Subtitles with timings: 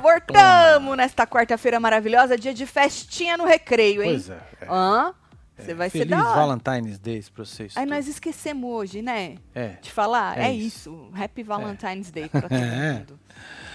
[0.00, 0.40] quartona.
[0.40, 4.10] Voltamos nesta quarta-feira maravilhosa, dia de festinha no recreio, hein?
[4.10, 4.38] Pois é.
[4.60, 4.66] é.
[4.70, 5.14] Hã?
[5.56, 6.46] Você vai ser Feliz da hora.
[6.46, 7.76] Valentine's Day pra vocês.
[7.76, 9.36] Aí nós esquecemos hoje, né?
[9.54, 9.76] É.
[9.80, 10.36] De falar.
[10.36, 10.90] É É, isso.
[10.90, 11.10] isso.
[11.22, 12.92] Happy Valentine's Day pra todo É.
[12.94, 13.20] mundo.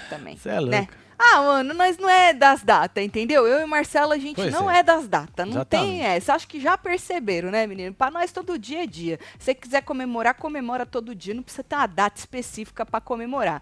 [0.09, 0.35] Também.
[0.35, 0.77] Você é né?
[0.79, 0.93] louco.
[1.21, 3.45] Ah, mano, nós não é das datas, entendeu?
[3.45, 4.79] Eu e o Marcelo, a gente Pois não é.
[4.79, 4.83] é.
[4.83, 5.45] das datas.
[5.45, 5.89] Não Exatamente.
[5.89, 6.33] tem essa.
[6.33, 7.93] Acho que já perceberam, né, menino?
[7.93, 9.19] Pra nós, todo dia é dia.
[9.37, 11.33] Se você quiser comemorar, comemora todo dia.
[11.33, 13.61] Não precisa ter uma data específica pra comemorar.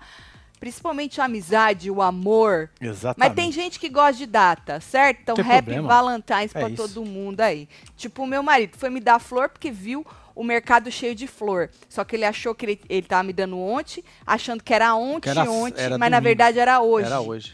[0.59, 2.69] Principalmente a amizade, o amor.
[2.81, 3.17] Exatamente.
[3.19, 5.19] Mas tem gente que gosta de data, certo?
[5.21, 5.87] Então, happy problema.
[5.87, 6.75] Valentine's É pra isso.
[6.87, 7.69] todo mundo aí.
[7.95, 11.69] Tipo, o meu marido foi me dar flor porque viu o mercado cheio de flor.
[11.89, 15.21] Só que ele achou que ele, ele tava me dando ontem, achando que era ontem,
[15.21, 16.23] Que era- ontem, era mas na domingo.
[16.23, 17.05] verdade era hoje.
[17.05, 17.53] Era hoje.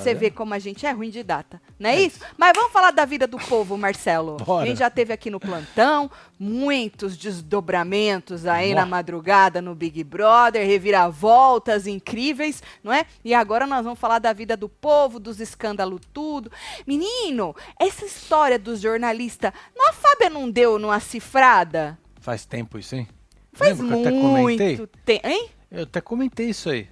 [0.00, 0.20] Tá Você vendo?
[0.20, 2.20] vê como a gente é ruim de data, não é, É isso?
[2.36, 4.36] Mas vamos falar da vida do povo, Marcelo.
[4.44, 4.64] Bora.
[4.64, 8.90] A gente já teve aqui no plantão muitos desdobramentos aí na Nó.
[8.90, 13.04] madrugada no Big Brother, reviravoltas incríveis, não é?
[13.24, 16.50] E agora nós vamos falar da vida do povo, dos escândalos tudo.
[16.86, 21.98] Menino, essa história dos jornalistas, não a Fábia não deu numa cifrada?
[22.20, 23.06] Faz tempo isso, hein?
[23.52, 25.50] Faz Lembra muito tempo, hein?
[25.70, 26.88] Eu até comentei isso aí.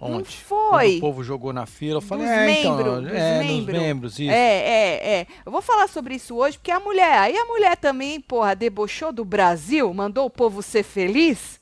[0.00, 0.36] Não Ontem.
[0.36, 0.68] foi.
[0.92, 3.46] Quando o povo jogou na fila, eu falei, dos é, membros, então, dos é, nos
[3.46, 3.78] membros.
[3.78, 4.30] membros, isso.
[4.30, 5.26] É, é, é.
[5.44, 9.12] Eu vou falar sobre isso hoje, porque a mulher, aí a mulher também, porra, debochou
[9.12, 11.58] do Brasil, mandou o povo ser feliz.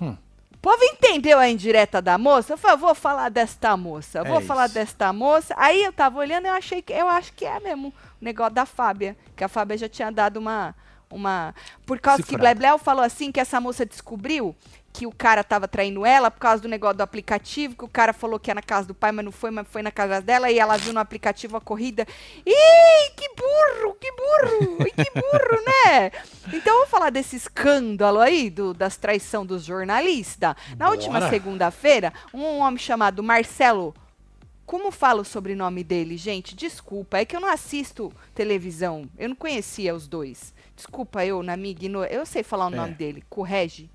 [0.00, 0.16] Hum.
[0.54, 2.54] O povo entendeu a indireta da moça?
[2.54, 4.74] Eu falei, vou falar desta moça, É vou falar isso.
[4.74, 5.54] desta moça.
[5.58, 8.64] Aí eu tava olhando, eu achei que, eu acho que é mesmo o negócio da
[8.64, 10.74] Fábia, que a Fábia já tinha dado uma,
[11.10, 12.54] uma, por causa que Cifrada.
[12.54, 14.56] Blebleu falou assim que essa moça descobriu
[14.94, 18.12] que o cara tava traindo ela por causa do negócio do aplicativo, que o cara
[18.12, 20.52] falou que ia na casa do pai, mas não foi, mas foi na casa dela,
[20.52, 22.06] e ela viu no aplicativo a corrida.
[22.46, 26.12] Ih, que burro, que burro, que burro, né?
[26.52, 30.54] Então eu vou falar desse escândalo aí, do, das traição dos jornalistas.
[30.78, 30.90] Na Bora.
[30.92, 33.92] última segunda-feira, um homem chamado Marcelo
[34.64, 36.54] como fala o sobrenome dele, gente?
[36.54, 39.06] Desculpa, é que eu não assisto televisão.
[39.18, 40.54] Eu não conhecia os dois.
[40.74, 42.14] Desculpa eu, na minha ignorância.
[42.14, 42.76] Eu sei falar o É.
[42.76, 43.22] nome dele.
[43.28, 43.90] Correge.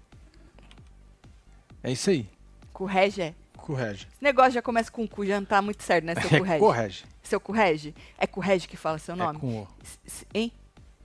[1.84, 2.28] É isso aí.
[2.74, 3.34] Correge é.
[3.58, 4.08] Correge.
[4.12, 6.60] Esse negócio já começa com cu, já não tá muito certo, né, seu É, Correge?
[6.60, 7.04] correge.
[7.22, 7.96] Seu Correge?
[8.18, 9.38] É Correge que fala seu nome?
[9.38, 9.68] É com o.
[10.06, 10.52] S- Hein?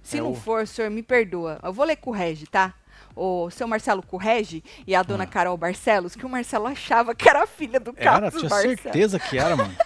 [0.03, 1.59] Se É não o- for, o senhor me perdoa.
[1.63, 2.75] Eu vou ler Correge, tá?
[3.17, 5.03] O seu Marcelo Correge e a Ah.
[5.03, 8.49] dona Carol Barcelos, que o Marcelo achava que era a filha do Era, Carlos tinha
[8.49, 8.81] Barcelos.
[8.81, 9.75] certeza que era, mano.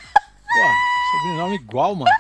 [0.49, 2.11] Pô, sobrenome igual, mano.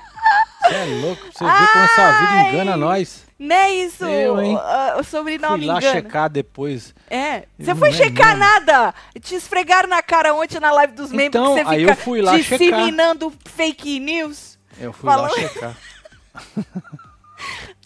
[0.68, 2.48] Você é louco, pra você ver como essa vida Ai!
[2.48, 3.26] engana nós.
[3.38, 4.56] Não é isso, Eu, hein?
[4.60, 5.92] ah, o sobrenome Fui lá engana.
[5.92, 6.94] checar depois.
[7.08, 8.94] É, você não foi lembro checar nada.
[9.20, 11.96] Te esfregaram na cara ontem na live dos membros Então, que você aí fica eu
[11.96, 12.58] fui lá checar.
[12.58, 14.58] disseminando fake news.
[14.80, 15.38] Eu fui lá Falou.
[15.38, 15.76] checar.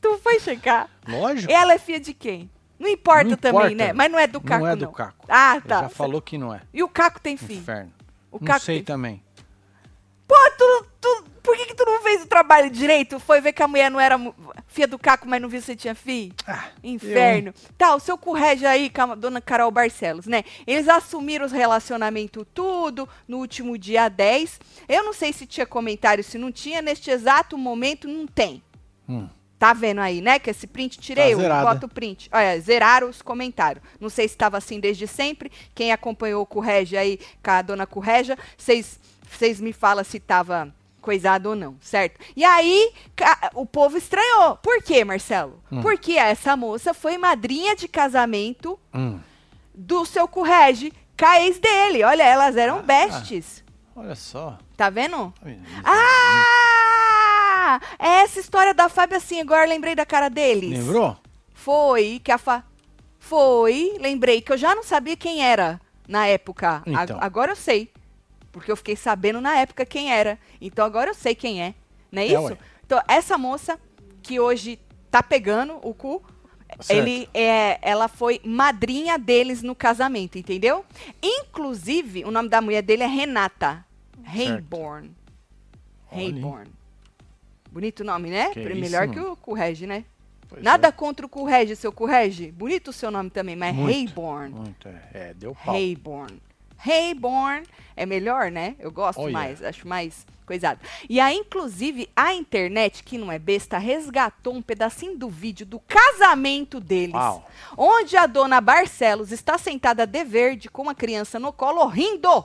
[0.00, 0.88] Tu foi checar.
[1.06, 1.52] Lógico.
[1.52, 2.50] Ela é filha de quem?
[2.78, 3.74] Não importa Não também, importa.
[3.76, 3.92] né?
[3.92, 4.72] Mas não é do Caco, não não.
[4.72, 5.24] é do Caco.
[5.28, 5.82] Ah, Ele tá.
[5.82, 6.60] já falou que não é.
[6.74, 7.60] E o Caco tem filho?
[7.60, 7.92] Inferno.
[8.30, 8.84] O não Caco sei tem...
[8.84, 9.22] também.
[10.26, 13.18] Pô, tu, tu, por que, que tu não fez o trabalho direito?
[13.18, 14.18] Foi ver que a mulher não era
[14.68, 16.34] filha do Caco, mas não viu se você tinha filho?
[16.46, 17.52] Ah, Inferno.
[17.76, 20.44] Tá, o seu correge aí com a dona Carol Barcelos, né?
[20.66, 24.60] Eles assumiram os relacionamentos tudo no último dia 10.
[24.88, 26.80] Eu não sei se tinha comentário, se não tinha.
[26.80, 28.62] Neste exato momento, não tem.
[29.08, 29.28] Hum.
[29.58, 30.38] Tá vendo aí, né?
[30.38, 31.74] Que esse print tirei, Tá eu zerada.
[31.74, 32.28] boto o print.
[32.32, 33.84] Olha, zeraram os comentários.
[34.00, 35.52] Não sei se estava assim desde sempre.
[35.74, 38.98] Quem acompanhou o Correge aí, com a dona Correja, vocês
[39.30, 42.18] vocês me falam se tava coisado ou não, certo?
[42.34, 42.90] E aí,
[43.54, 44.56] o povo estranhou.
[44.56, 45.60] Por quê, Marcelo?
[45.70, 45.82] Hum.
[45.82, 49.20] Porque essa moça foi madrinha de casamento Hum.
[49.74, 52.02] do seu Correge com a ex dele.
[52.04, 53.62] Olha, elas eram Ah, bestes.
[53.94, 54.56] Olha só.
[54.76, 55.34] Tá vendo?
[56.54, 57.80] Ah!
[57.98, 60.70] É essa história da Fábio assim, agora eu lembrei da cara deles.
[60.78, 61.16] Lembrou?
[61.54, 62.64] Foi que a Fa...
[63.18, 66.82] Foi, lembrei que eu já não sabia quem era na época.
[66.86, 67.18] A- Então.
[67.20, 67.90] agora eu sei.
[68.52, 70.38] Porque eu fiquei sabendo na época quem era.
[70.60, 71.74] Então agora eu sei quem é.
[72.10, 72.42] Não é É, isso?
[72.42, 72.58] ué.
[72.84, 73.80] então, essa moça
[74.22, 74.78] que hoje
[75.10, 76.22] tá pegando o cu,
[76.80, 76.90] Certo.
[76.98, 80.84] ele é, ela foi madrinha deles no casamento, entendeu?
[81.22, 83.84] Inclusive, o nome da mulher dele é Renata
[84.34, 84.52] hein?
[84.52, 85.10] Hayborn.
[87.70, 88.50] Bonito nome, né?
[88.50, 90.04] Que Melhor isso, que o Correge, né?
[90.48, 90.92] Pois Nada é.
[90.92, 92.52] contra o Correge, seu Correge.
[92.52, 94.10] Bonito o seu nome também, mas Muito.
[94.10, 94.54] Hayborn.
[94.54, 95.02] Muito, é.
[95.14, 95.74] É, deu pau.
[95.74, 96.38] Hayborn.
[96.84, 97.64] Hayborn
[97.96, 98.74] é melhor, né?
[98.78, 99.32] Eu gosto Olha.
[99.32, 100.80] mais, acho mais coisado.
[101.08, 105.78] E aí, inclusive, a internet, que não é besta, resgatou um pedacinho do vídeo do
[105.80, 107.14] casamento deles.
[107.14, 107.48] Uau.
[107.76, 112.44] Onde a dona Barcelos está sentada de verde com uma criança no colo, rindo.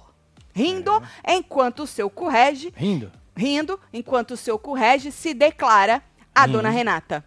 [0.53, 0.91] Rindo,
[1.23, 1.35] É.
[1.35, 3.11] enquanto o seu Correge, Rindo?
[3.35, 6.01] rindo, enquanto o seu Correge se declara
[6.33, 6.53] a Rindo.
[6.57, 7.23] dona Renata.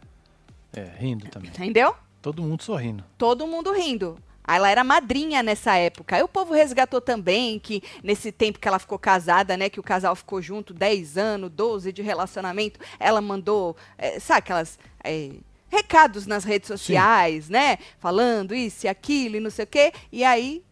[0.73, 1.51] É, rindo também.
[1.51, 1.95] Entendeu?
[2.23, 3.05] Todo mundo sorrindo.
[3.17, 4.19] Todo mundo rindo.
[4.51, 6.17] Aí ela era madrinha nessa época.
[6.17, 9.83] Aí o povo resgatou também que nesse tempo que ela ficou casada, né, que o
[9.83, 15.35] casal ficou junto 10 anos, 12 de relacionamento, ela mandou, é, sabe aquelas é,
[15.69, 17.53] recados nas redes sociais, Sim.
[17.53, 19.93] né, falando isso e aquilo e não sei o quê.
[20.11, 20.65] E aí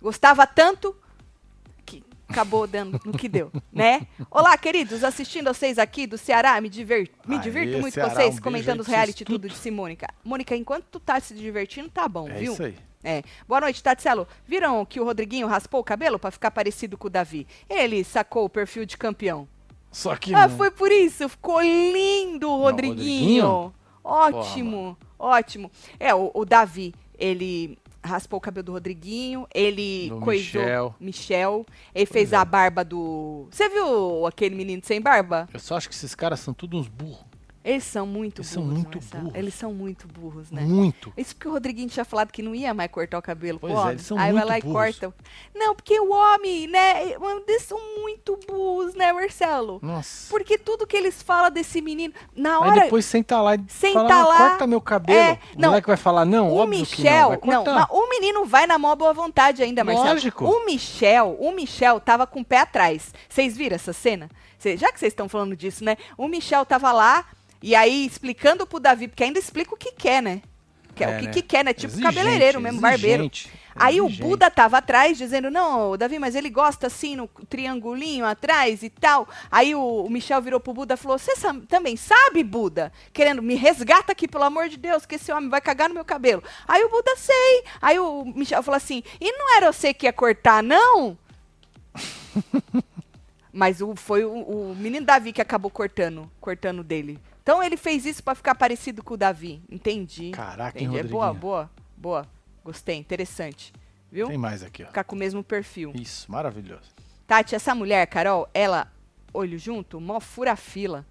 [0.00, 0.96] gostava tanto
[2.26, 4.06] acabou dando no que deu, né?
[4.30, 7.10] Olá, queridos, assistindo vocês aqui do Ceará, me, diver...
[7.26, 9.40] me Aê, divirto muito com vocês um comentando os reality tudo.
[9.40, 10.06] tudo de Simônica.
[10.22, 12.52] Mônica, enquanto tu tá se divertindo, tá bom, é viu?
[12.52, 12.87] Isso aí.
[13.08, 13.22] É.
[13.48, 14.28] Boa noite, Tatselo.
[14.46, 17.46] Viram que o Rodriguinho raspou o cabelo para ficar parecido com o Davi?
[17.66, 19.48] Ele sacou o perfil de campeão.
[19.90, 20.54] Só que Ah, não.
[20.58, 21.26] foi por isso.
[21.26, 23.46] Ficou lindo o Rodriguinho.
[23.46, 23.74] Rodriguinho?
[24.04, 25.70] Ótimo, ótimo.
[25.98, 30.94] É, o, o Davi, ele raspou o cabelo do Rodriguinho, ele do coisou Michel.
[31.00, 32.36] Michel, ele fez é.
[32.36, 33.48] a barba do.
[33.50, 35.48] Você viu aquele menino sem barba?
[35.52, 37.24] Eu só acho que esses caras são todos uns burros.
[37.68, 38.78] Eles são muito Eles são burros.
[38.78, 39.22] muito Marcelo.
[39.24, 39.38] burros.
[39.38, 40.62] Eles são muito burros, né?
[40.62, 41.12] Muito.
[41.16, 43.58] Isso porque o Rodriguinho tinha falado que não ia mais cortar o cabelo.
[43.58, 44.96] Pois pro é, eles são Aí vai muito lá burros.
[44.96, 45.14] e corta.
[45.54, 47.12] Não, porque o homem, né?
[47.46, 49.78] Eles são muito burros, né, Marcelo?
[49.82, 50.30] Nossa.
[50.30, 52.80] Porque tudo que eles falam desse menino, na Aí hora.
[52.82, 55.18] depois senta lá e Senta fala, "Ah, lá, corta meu cabelo.
[55.18, 57.86] é, o não, moleque vai falar, não, o óbvio que não, Michel, vai não, mas
[57.90, 60.08] o menino vai na mó boa vontade ainda, Marcelo.
[60.08, 60.44] Lógico.
[60.46, 63.12] O Michel, o Michel tava com o pé atrás.
[63.28, 64.30] Vocês viram essa cena?
[64.58, 65.96] Cê- já que vocês estão falando disso, né?
[66.16, 67.24] O Michel tava lá
[67.62, 70.42] e aí explicando pro Davi, porque ainda explica o que quer, né?
[70.94, 71.32] Que é, É, o que, né?
[71.32, 71.72] que quer, né?
[71.72, 73.22] Tipo Exigente, cabeleireiro mesmo, barbeiro.
[73.22, 74.22] exigente, Aí o exigente.
[74.28, 79.28] Buda tava atrás dizendo, não, Davi, mas ele gosta assim no triangulinho atrás e tal.
[79.48, 81.32] Aí o, o Michel virou pro Buda e falou, você
[81.68, 82.92] também sabe, Buda?
[83.12, 86.04] Querendo, me resgata aqui, pelo amor de Deus, que esse homem vai cagar no meu
[86.04, 86.42] cabelo.
[86.66, 87.62] Aí o Buda, sei.
[87.80, 91.16] Aí o Michel falou assim, e não era você que ia cortar, não?
[93.58, 97.18] Mas o, foi o, o menino Davi que acabou cortando, cortando dele.
[97.42, 99.60] Então ele fez isso pra ficar parecido com o Davi.
[99.68, 100.30] Entendi.
[100.30, 101.00] Caraca, hein, Entendi.
[101.00, 102.26] É boa, boa, boa.
[102.64, 103.72] Gostei, interessante.
[104.12, 104.28] Viu?
[104.28, 104.86] Tem mais aqui, ó.
[104.86, 105.90] Ficar com o mesmo perfil.
[105.92, 106.94] Isso, maravilhoso.
[107.26, 108.92] Tati, essa mulher, Carol, ela,
[109.34, 111.04] olho junto, mó fura a fila.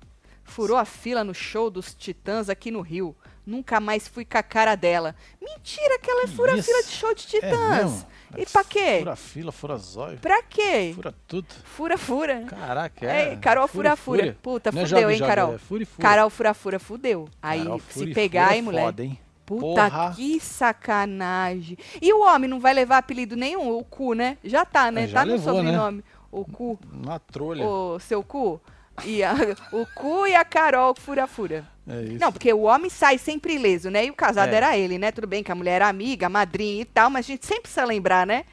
[0.46, 3.14] Furou a fila no show dos Titãs aqui no Rio.
[3.48, 5.16] Nunca mais fui com a cara dela.
[5.42, 7.78] Mentira que ela é fura fila de show de É Titãs.
[7.94, 8.08] mesmo?
[8.38, 8.98] e pra quê?
[9.00, 10.92] Fura fila, fura zóio, Pra quê?
[10.94, 11.48] fura tudo.
[11.64, 12.42] Fura, fura.
[12.46, 13.36] Caraca, É, é.
[13.38, 14.38] Carol fura, fura.
[14.42, 15.54] Puta, Não é fudeu, joga, hein, Carol?
[15.54, 16.02] é fura fura.
[16.10, 17.30] Carol fura, fura, fudeu.
[17.42, 18.84] Aí, Carol, se fura e pegar, é hein, mulher?
[18.86, 19.20] Foda, hein?
[19.46, 20.14] Puta, Porra.
[20.14, 21.78] que sacanagem.
[22.02, 24.38] E o homem não vai levar apelido nenhum, o cu, né?
[24.44, 25.04] Já tá, né?
[25.04, 25.60] É, já tá no levou, né?
[25.72, 26.04] sobrenome.
[26.30, 27.66] O cu, Uma trolha.
[27.66, 28.60] o seu cu.
[29.06, 29.36] E a-
[29.72, 31.66] o cu e a Carol fura-fura.
[31.88, 32.20] É isso.
[32.20, 34.06] Não, porque o homem sai sempre ileso, né?
[34.06, 34.56] E o casado É.
[34.58, 35.12] era ele, né?
[35.12, 37.86] Tudo bem que a mulher era amiga, madrinha e tal, mas a gente sempre precisa
[37.86, 38.44] lembrar, né?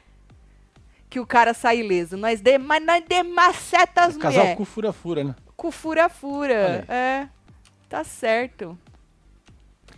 [1.09, 2.15] Que o cara sai ileso.
[2.17, 4.57] Nós de, mas nós demaceta as Casal mulheres.
[4.57, 5.35] cu fura fura, né?
[5.57, 6.85] Com fura-fura.
[6.87, 7.27] É.
[7.89, 8.77] Tá certo.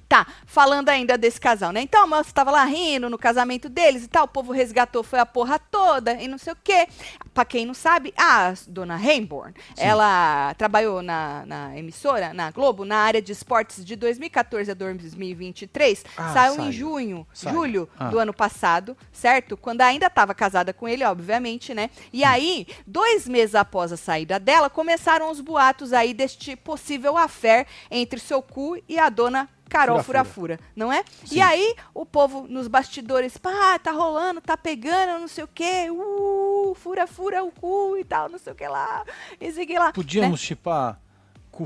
[0.10, 1.82] Tá, falando ainda desse casal, né?
[1.82, 5.20] Então a moça tava lá rindo no casamento deles e tal, o povo resgatou, foi
[5.20, 6.88] a porra toda e não sei o quê.
[7.34, 12.98] Pra quem não sabe, a dona Rainborn, ela trabalhou na, na emissora, na Globo, na
[13.00, 16.06] área de esportes de 2014 a 2023.
[16.16, 16.72] Ah, saiu em saiu.
[16.72, 17.54] junho, Saiu.
[17.56, 18.06] julho Ah.
[18.10, 19.58] do ano passado, certo?
[19.58, 21.90] Quando ainda estava casada com ele, obviamente, né?
[22.14, 27.68] E aí, dois meses após a saída dela, começaram os boatos aí deste possível affair
[27.92, 30.56] entre seu cu e a dona Carol Fura-fura.
[30.58, 31.04] Furafura, não é?
[31.26, 31.36] Sim.
[31.38, 35.90] E aí, o povo nos bastidores, pá, tá rolando, tá pegando, não sei o quê,
[35.92, 39.04] uh, fura, fura o cu e tal, não sei o que lá,
[39.40, 39.92] e que lá.
[39.92, 41.00] Podíamos chipar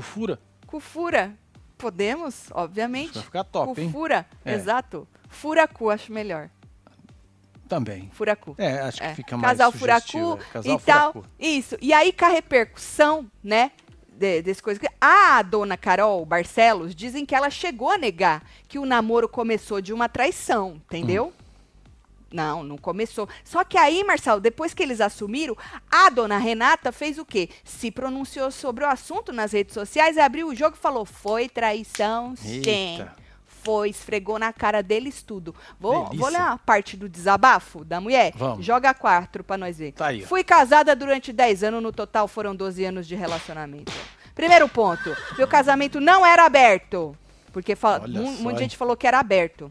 [0.00, 0.34] fura?
[0.34, 0.38] Né?
[0.66, 1.34] Cu fura.
[1.76, 3.14] Podemos, Acho que obviamente.
[3.14, 3.90] vai ficar top, cu hein?
[3.90, 4.54] fura, É.
[4.54, 5.06] exato.
[5.28, 6.48] Fura cu, acho melhor.
[7.68, 8.10] Também.
[8.12, 8.54] Furacu.
[8.58, 9.14] É, acho que É.
[9.14, 10.52] fica mais Casal sugestivo, furacu é.
[10.52, 11.12] Casal e tal.
[11.12, 11.28] furacu.
[11.40, 11.76] Isso.
[11.80, 13.72] E aí, com a repercussão, né?
[14.22, 14.78] De- desse coisa.
[14.78, 19.80] que- A dona Carol Barcelos dizem que ela chegou a negar que o namoro começou
[19.80, 21.26] de uma traição, entendeu?
[21.26, 21.42] Hum.
[22.32, 23.28] Não, não começou.
[23.44, 25.54] Só que aí, Marcelo, depois que eles assumiram,
[25.90, 27.50] a dona Renata fez o quê?
[27.62, 32.34] Se pronunciou sobre o assunto nas redes sociais, abriu o jogo e falou: foi traição,
[32.36, 32.62] sim.
[32.64, 33.14] Eita.
[33.62, 35.54] Foi, esfregou na cara deles tudo.
[35.78, 36.18] Vou, Delícia.
[36.18, 38.32] vou ler a parte do desabafo da mulher?
[38.34, 38.64] Vamos.
[38.64, 39.92] Joga quatro pra nós ver.
[39.92, 40.26] Tá aí, ó.
[40.26, 43.92] Fui casada durante 10 anos, no total foram 12 anos de relacionamento.
[44.34, 47.16] Primeiro ponto, meu casamento não era aberto.
[47.52, 48.00] Porque um, só,
[48.42, 49.70] muita gente falou que era aberto.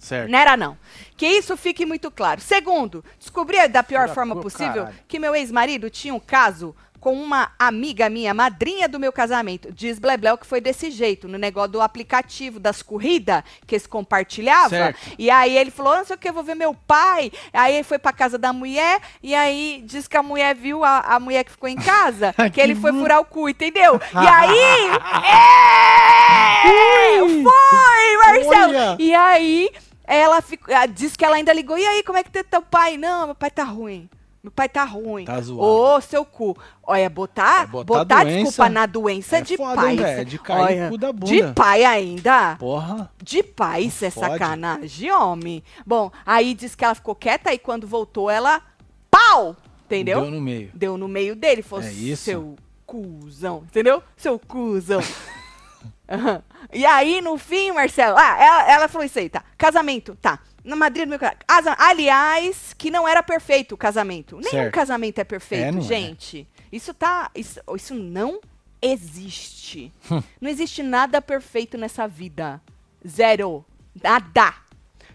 [0.00, 0.30] Certo.
[0.30, 0.76] Não era, não.
[1.16, 2.40] Que isso fique muito claro.
[2.40, 4.96] Segundo, descobri da pior Fura forma possível caralho.
[5.06, 9.72] que meu ex-marido tinha um caso com uma amiga minha, madrinha do meu casamento.
[9.72, 14.68] Diz Blebleu que foi desse jeito, no negócio do aplicativo das corridas que eles compartilhavam.
[14.68, 14.98] Certo.
[15.18, 17.32] E aí ele falou, "Ah, não sei o que, eu vou ver meu pai.
[17.52, 20.98] Aí ele foi pra casa da mulher, e aí diz que a mulher viu a,
[21.00, 24.00] a mulher que ficou em casa, que, Que ele foi furar o cu, entendeu?
[24.12, 24.90] E aí...
[27.16, 27.42] é, Ui!
[27.42, 28.76] foi, Marcelo!
[28.76, 28.96] Olha!
[28.98, 29.70] E aí,
[30.04, 31.78] Ela ela disse que ela ainda ligou.
[31.78, 32.96] E aí, como é que tá teu pai?
[32.96, 34.08] Não, meu pai tá ruim.
[34.42, 35.26] Meu pai tá ruim.
[35.26, 35.62] Tá zoado.
[35.62, 36.56] Ô, seu cu.
[36.82, 39.90] Olha, botar, É botar botar, desculpa na doença É de foda, pai.
[39.90, 40.16] hein, velho?
[40.22, 41.26] isso- De cair Olha, cu da bunda.
[41.26, 42.56] De pai ainda.
[42.56, 43.10] Porra.
[43.22, 44.32] De pai, isso é fode.
[44.32, 45.62] sacanagem, homem.
[45.86, 48.62] Bom, aí disse que ela ficou quieta e quando voltou, ela.
[49.10, 49.54] Pau!
[49.84, 50.22] Entendeu?
[50.22, 50.70] Deu no meio.
[50.72, 51.62] Deu no meio dele.
[51.62, 52.22] Falou, É isso.
[52.24, 52.56] seu
[52.86, 53.64] cuzão.
[53.68, 54.02] Entendeu?
[54.16, 55.00] Seu cuzão.
[56.08, 56.42] Aham.
[56.72, 58.16] E aí, no fim, Marcelo.
[58.18, 59.44] Ah, ela, ela falou isso aí, tá.
[59.56, 60.38] Casamento, tá.
[60.62, 61.44] Na madrinha do meu casamento.
[61.46, 64.36] Casa- Aliás, que não era perfeito o casamento.
[64.36, 64.74] Nenhum Certo.
[64.74, 65.82] casamento é perfeito, É, é.
[65.82, 66.46] gente.
[66.70, 67.30] Isso tá.
[67.34, 68.40] Isso, isso não
[68.82, 69.92] existe.
[70.10, 70.22] Hum.
[70.40, 72.60] não existe nada perfeito nessa vida.
[73.06, 73.64] Zero.
[74.02, 74.54] Nada.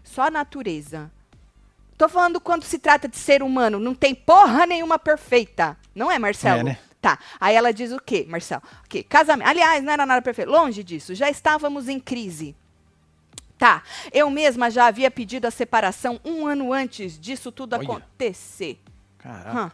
[0.04, 1.12] Só a natureza.
[1.98, 5.78] Tô falando quando se trata de ser humano, não tem porra nenhuma perfeita.
[5.94, 6.60] Não é, Marcelo?
[6.62, 6.78] É, né?
[7.02, 7.18] Tá.
[7.40, 8.64] Aí ela diz o quê, Marcelo?
[8.84, 9.48] Ok, casamento.
[9.48, 10.52] Aliás, não era nada perfeito.
[10.52, 12.56] Longe disso, já estávamos em crise.
[13.58, 13.84] Tá.
[14.12, 17.84] Eu mesma já havia pedido a separação um ano antes disso tudo Olha.
[17.84, 18.80] acontecer.
[19.18, 19.58] Caraca.
[19.60, 19.72] Hã.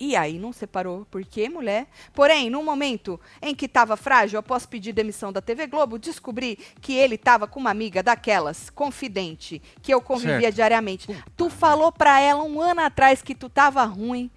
[0.00, 1.06] E aí não separou.
[1.08, 1.86] Por quê, mulher?
[2.12, 6.92] Porém, no momento em que estava frágil, após pedir demissão da TV Globo, descobri que
[6.92, 10.54] ele estava com uma amiga daquelas, confidente, que eu convivia Certo.
[10.56, 11.24] diariamente.
[11.36, 14.28] Tu falou pra ela um ano atrás que tu tava ruim.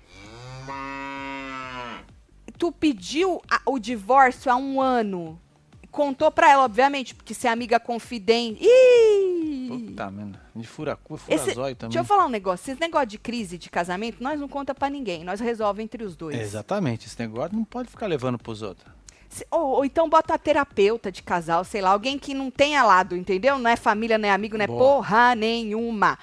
[2.58, 5.40] Tu pediu a- o divórcio há um ano.
[5.98, 8.64] Contou pra ela, obviamente, porque se é amiga confidente.
[8.64, 9.68] Ih!
[9.68, 10.40] Puta merda.
[10.56, 11.90] De furacua, fura Esse- zóio também.
[11.92, 12.72] Deixa eu falar um negócio.
[12.72, 15.24] Esse negócio de crise de casamento, nós não conta pra ninguém.
[15.24, 16.40] Nós resolve entre os dois.
[16.40, 17.08] Exatamente.
[17.08, 18.88] Esse negócio não pode ficar levando pros outros.
[19.28, 22.84] Se- ou, ou então bota a terapeuta de casal, sei lá, alguém que não tenha
[22.84, 23.58] lado, entendeu?
[23.58, 24.80] Não é família, não é amigo, não é Boa.
[24.80, 26.18] porra nenhuma.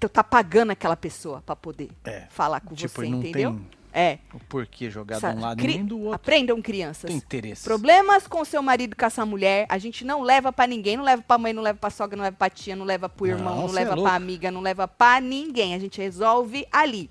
[0.00, 2.26] Tu tá pagando aquela pessoa pra poder É.
[2.30, 3.52] falar com tipo, você, entendeu?
[3.52, 3.66] tem
[3.96, 4.18] É.
[4.34, 6.14] o porquê jogar Sa- de um lado cri- nem do outro.
[6.16, 7.06] Aprendam, crianças.
[7.08, 7.62] Tem interesse.
[7.62, 11.22] Problemas com seu marido, com essa mulher, a gente não leva pra ninguém, não leva
[11.22, 13.62] pra mãe, não leva pra sogra, não leva pra tia, não leva pro irmão, Não,
[13.62, 14.08] não, é leva louco.
[14.10, 15.74] pra amiga, não leva pra ninguém.
[15.74, 17.08] A gente resolve ali.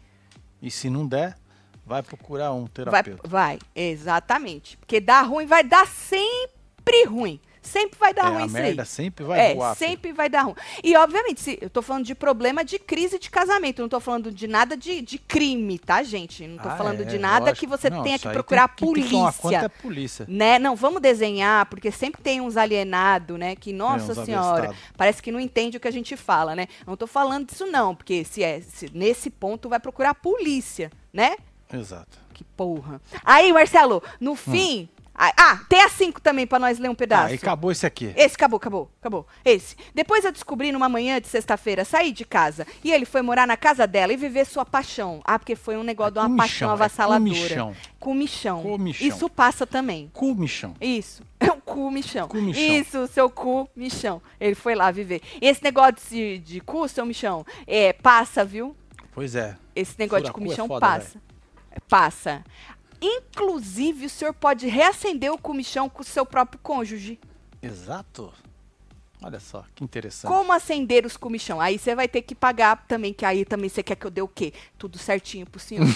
[0.62, 1.38] E se não der,
[1.86, 3.28] vai procurar um Vai, terapeuta.
[3.30, 4.78] vai, exatamente.
[4.78, 7.40] Porque dá ruim, vai dar sempre ruim.
[7.64, 8.64] Sempre vai dar É, ruim a isso aí.
[8.64, 9.76] merda sempre vai é, voar.
[9.76, 9.90] filho.
[9.90, 10.56] sempre vai dar ruim.
[10.84, 13.82] E, obviamente, se, eu tô falando de problema de crise de casamento.
[13.82, 16.46] Não tô falando de nada de, de crime, tá, gente?
[16.48, 17.60] Não tô Ah, falando é, de nada lógico.
[17.60, 19.58] que você Não, tenha que aí procurar tem Tem que conta polícia.
[19.66, 20.26] é polícia.
[20.28, 20.60] Né?
[20.60, 23.56] Não, vamos desenhar, porque sempre tem uns alienados, né?
[23.56, 24.92] Que, nossa uns senhora, avestados.
[24.98, 26.68] parece que não entende o que a gente fala, né?
[26.86, 31.36] Não tô falando disso, não, porque se é se nesse ponto vai procurar polícia, né?
[31.72, 32.18] Exato.
[32.34, 33.00] Que porra.
[33.24, 34.90] Aí, Marcelo, no fim.
[35.16, 37.28] Ah, ah, tem a 5 também pra nós ler um pedaço.
[37.28, 38.12] Ah, e acabou esse aqui.
[38.16, 39.28] Esse acabou, acabou, acabou.
[39.46, 39.76] Esse.
[39.94, 43.56] Depois eu descobri numa manhã de sexta-feira, saí de casa e ele foi morar na
[43.56, 45.22] casa dela e viver sua paixão.
[45.24, 47.20] Ah, porque foi um negócio de uma comichão, paixão é avassaladora.
[47.20, 47.76] comichão.
[48.00, 48.62] Comichão.
[48.64, 49.08] Comichão.
[49.08, 50.10] Isso passa também.
[50.14, 50.74] Cu, michão.
[50.82, 51.24] Isso.
[51.40, 52.28] É o cu michão.
[52.30, 52.64] Cu michão.
[52.64, 54.22] Isso, seu cu michão.
[54.40, 55.22] Ele foi lá viver.
[55.42, 58.76] Esse negócio de, de cu, seu michão, é, passa, viu?
[59.14, 59.56] Pois é.
[59.76, 61.22] Esse negócio de Fura cu é comichão foda, passa.
[61.90, 62.44] Passa.
[63.04, 67.20] Inclusive, o senhor pode reacender o comichão com o seu próprio cônjuge.
[67.62, 68.34] Exato.
[69.22, 70.32] Olha só, que interessante.
[70.32, 71.60] Como acender os comichão?
[71.60, 74.22] Aí você vai ter que pagar também, que aí também você quer que eu dê
[74.22, 74.54] o quê?
[74.78, 75.86] Tudo certinho pro senhor.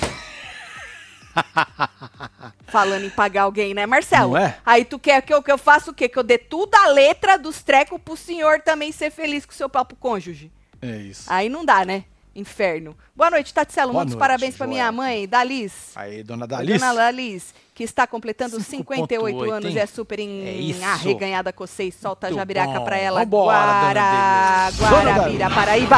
[2.67, 4.33] Falando em pagar alguém, né, Marcelo?
[4.33, 4.59] Não é?
[4.65, 6.09] Aí tu quer que eu, que eu faça o quê?
[6.09, 9.55] Que eu dê tudo a letra dos trecos pro senhor também ser feliz com o
[9.55, 10.51] seu próprio cônjuge.
[10.81, 11.31] É isso.
[11.31, 12.03] Aí não dá, né?
[12.37, 12.95] Inferno.
[13.15, 13.91] Boa noite, Tatselo.
[13.91, 15.91] Boa Muitos noite, parabéns pra minha mãe, Dalis.
[15.95, 16.77] Aí, dona A Dalice.
[16.79, 19.75] Dona Lalis, que está completando 58 5.8, anos hein?
[19.75, 21.95] e é super em É arreganhada com vocês.
[21.95, 22.85] Solta a Muito jabiraca bom.
[22.85, 23.21] pra ela.
[23.23, 25.97] Vambora, Guara, Guarabira, Paraíba.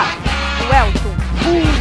[0.62, 1.20] O Elton.
[1.50, 1.79] Isso,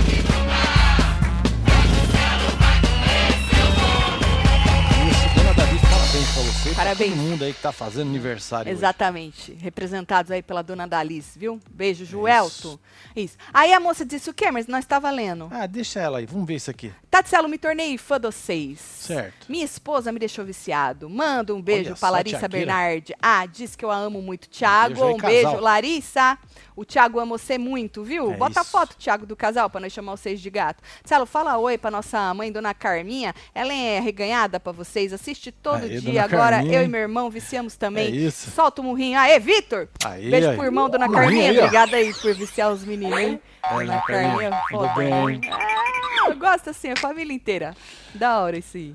[6.88, 7.14] Parabéns.
[7.14, 8.78] todo mundo aí que tá fazendo aniversário hoje.
[8.78, 9.52] Exatamente.
[9.54, 11.60] Representados aí pela Dona Dalis, viu?
[11.70, 12.78] Beijo, Joelton.
[13.14, 13.36] Isso.
[13.52, 14.50] Aí a moça disse o quê?
[14.50, 15.48] Mas nós tá valendo.
[15.50, 16.26] Ah, deixa ela aí.
[16.26, 16.92] Vamos ver isso aqui.
[17.10, 18.78] Tatselo, me tornei fã de vocês.
[18.78, 19.46] Certo.
[19.48, 21.08] Minha esposa me deixou viciado.
[21.08, 22.48] Manda um beijo só, Larissa.
[22.48, 23.14] Bernardi.
[23.20, 24.48] Ah, diz que eu a amo muito.
[24.48, 25.46] Tiago, um beijo.
[25.46, 25.60] casal.
[25.60, 26.38] Larissa,
[26.76, 28.32] o Tiago ama você muito, viu?
[28.32, 28.70] É Bota a isso.
[28.70, 30.82] foto, Tiago, do casal, pra nós chamar vocês de gato.
[31.06, 33.34] Telo, fala oi pra nossa mãe, Dona Carminha.
[33.54, 35.12] Ela é reganhada pra vocês.
[35.12, 36.22] Assiste todo Aí, dia.
[36.24, 36.88] Agora Carminha, eu e hein?
[36.88, 38.06] meu irmão viciamos também.
[38.06, 38.50] É isso.
[38.50, 39.18] Solta o murrinho.
[39.18, 39.88] Aê, Vitor!
[40.30, 40.56] Beijo aí.
[40.56, 41.52] pro irmão, Dona Carminha.
[41.52, 43.40] Obrigada aí por viciar os meninos, hein?
[43.62, 44.88] É, Dona Carminha, foda.
[44.94, 45.40] bem?
[45.50, 47.74] Ah, eu gosto assim, a família inteira.
[48.14, 48.94] Da hora isso aí.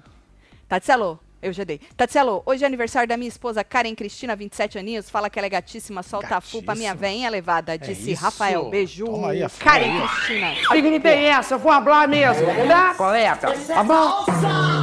[0.67, 1.79] Tatselo, eu já dei.
[1.97, 5.09] Tatselo, hoje é aniversário da minha esposa Karen Cristina, 27 aninhos.
[5.09, 7.09] Fala que ela é gatíssima, solta a full pra minha Gatíssima.
[7.09, 7.77] veinha levada.
[7.77, 8.15] Disse É.
[8.15, 8.69] Rafael.
[8.69, 9.05] Beijo.
[9.05, 10.07] Toma aí a Karen aí.
[10.07, 10.53] Cristina.
[10.73, 12.93] Liga me tem essa, eu vou falar mesmo, tá?
[12.95, 14.25] Colega, tá bom?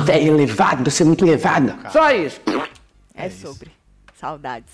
[0.05, 1.75] Velho elevado, você é muito elevado.
[1.91, 2.41] Só isso.
[3.25, 3.47] É, isso.
[3.47, 3.73] sobre.
[4.15, 4.73] Saudades.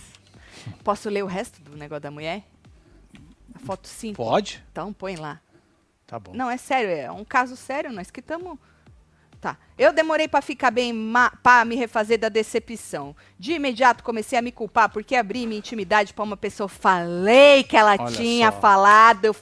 [0.83, 2.45] Posso ler o resto do negócio da mulher?
[3.67, 4.15] foto sim?
[4.15, 4.65] Pode?
[4.71, 5.41] Então põe lá.
[6.07, 6.33] Tá bom.
[6.35, 8.59] Não, é sério, é um caso sério, nós que estamos.
[9.47, 9.57] Tá.
[9.79, 10.93] Eu demorei pra ficar bem,
[11.41, 13.15] pra me refazer da decepção.
[13.39, 16.67] De imediato comecei a me culpar porque abri minha intimidade pra uma pessoa.
[16.69, 18.59] Falei que ela Olha tinha só.
[18.59, 19.33] falado, eu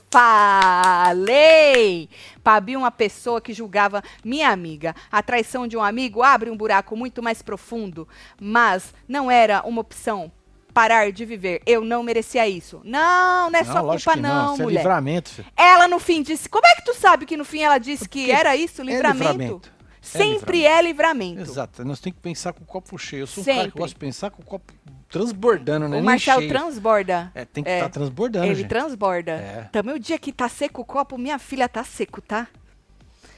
[1.05, 2.11] falei.
[2.43, 4.95] Pra abrir uma pessoa que julgava minha amiga.
[5.11, 8.07] A traição de um amigo abre um buraco muito mais profundo,
[8.39, 10.31] mas não era uma opção.
[10.75, 11.63] Parar de viver.
[11.65, 12.81] Eu não merecia isso.
[12.85, 14.79] Não, não é sua lógico culpa, que não, Isso é mulher.
[14.81, 15.47] livramento, filho.
[15.57, 16.49] Ela no fim disse.
[16.49, 19.33] Como é que tu sabe que no fim ela disse que Porque era isso, livramento?
[19.33, 19.74] livramento.
[20.05, 20.67] É Sempre livramento.
[20.79, 21.41] é livramento.
[21.41, 21.85] Exato.
[21.85, 23.23] Nós temos que pensar com o copo cheio.
[23.23, 23.79] Eu sou um cara que Sempre.
[23.79, 24.73] gosta de pensar com o copo
[25.09, 26.01] transbordando, né?
[26.01, 26.51] O Marcel cheio.
[26.51, 27.33] transborda.
[27.35, 28.69] É, tem que estar transbordando, Ele gente.
[28.69, 29.33] transborda.
[29.33, 29.69] É.
[29.73, 32.49] Também o dia que tá seco o copo, minha filha tá seco, tá?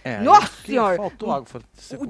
[0.03, 0.97] É, Nossa Senhora!
[0.97, 1.49] Faltou água.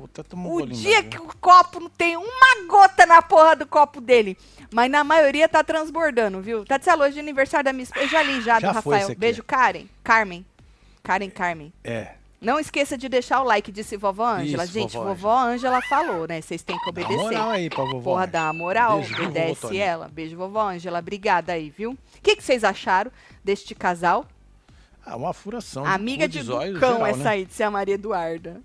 [0.05, 3.67] Até tomou um O dia que o copo não tem uma gota na porra do
[3.67, 4.37] copo dele.
[4.71, 6.63] Mas na maioria tá transbordando, viu?
[6.67, 8.05] Tá de hoje é aniversário da minha esposa.
[8.05, 9.17] Eu já li já, Já do Rafael.
[9.17, 9.87] Beijo, Karen.
[10.05, 10.45] Carmen.
[11.03, 11.73] Karen, Carmen.
[11.83, 12.17] É.
[12.47, 14.62] Não esqueça de deixar o like, disse vovó Ângela.
[14.65, 16.41] Isso, Gente, vovó Ângela falou, né?
[16.41, 17.17] Vocês têm que Dá obedecer.
[17.23, 18.12] moral aí pra vovó.
[18.12, 19.83] Porra, dá uma moral, Beijo, obedece Toninho?
[19.83, 20.09] ela.
[20.09, 21.00] Beijo, vovó Ângela.
[21.00, 21.91] Obrigada aí, viu?
[21.93, 23.11] O que, que vocês acharam
[23.43, 24.25] deste casal?
[25.05, 25.85] Ah, uma furação.
[25.85, 26.62] Amiga de geral,
[27.07, 27.31] essa né?
[27.31, 28.61] aí, disse a Maria Eduarda.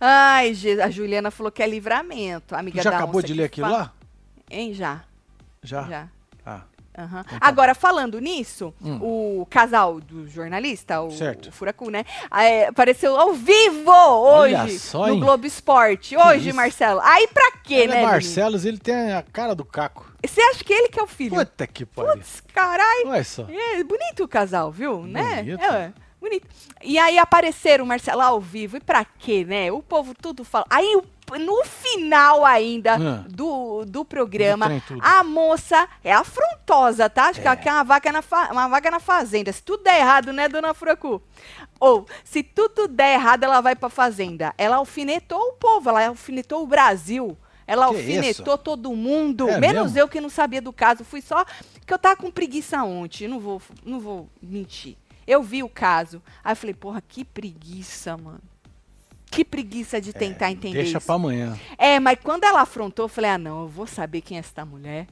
[0.00, 2.54] Ai, a Juliana falou que é livramento.
[2.54, 3.92] Amiga Tu já da acabou de ler aquilo fa- lá?
[4.50, 5.02] Hein, já.
[5.62, 5.82] Já?
[5.88, 6.08] Já.
[6.96, 7.20] Aham.
[7.26, 8.98] Então tá Agora, falando nisso, Hum.
[9.40, 11.48] o casal do jornalista, o, Certo.
[11.48, 12.04] o Furacu, né?
[12.30, 15.18] é, apareceu ao vivo hoje só, no?
[15.18, 16.16] Globo Esporte.
[16.16, 16.56] Hoje, isso.
[16.56, 17.00] Marcelo.
[17.02, 18.12] Aí pra quê, ele né, é menino?
[18.12, 20.12] Barcelos, ele tem a cara do Caco.
[20.24, 21.34] Você acha que ele que é o filho?
[21.34, 22.12] Puta que pariu.
[22.12, 23.08] Putz, caralho.
[23.08, 23.46] Olha só.
[23.48, 25.02] É, bonito o casal, viu?
[25.06, 25.42] Né?
[25.42, 25.64] Bonito.
[25.64, 26.46] É, bonito.
[26.82, 28.76] E aí apareceram o Marcelo ao vivo.
[28.76, 29.70] E pra quê, né?
[29.70, 30.64] O povo tudo fala.
[30.70, 31.04] Aí o-
[31.38, 33.24] no final ainda Ah.
[33.28, 34.66] do, do programa,
[35.00, 37.28] a moça é afrontosa, tá?
[37.28, 39.50] Acho que ela quer uma vaga, na uma vaga na fazenda.
[39.52, 41.22] Se tudo der errado, né, dona Furacu?
[41.80, 44.54] Ou, se tudo der errado, ela vai pra fazenda.
[44.58, 47.36] Ela alfinetou o povo, ela alfinetou o Brasil.
[47.66, 49.98] Ela Que alfinetou todo mundo, É menos mesmo?
[50.00, 51.04] eu que não sabia do caso.
[51.04, 51.44] Fui só
[51.86, 54.96] que eu tava com preguiça ontem, não vou, não vou mentir.
[55.26, 58.40] Eu vi o caso, aí eu falei, porra, que preguiça, mano.
[59.30, 61.06] Que preguiça de tentar entender Deixa isso.
[61.06, 61.58] pra amanhã.
[61.78, 64.64] É, mas quando ela afrontou, eu falei, ah, não, eu vou saber quem é essa
[64.64, 65.06] mulher.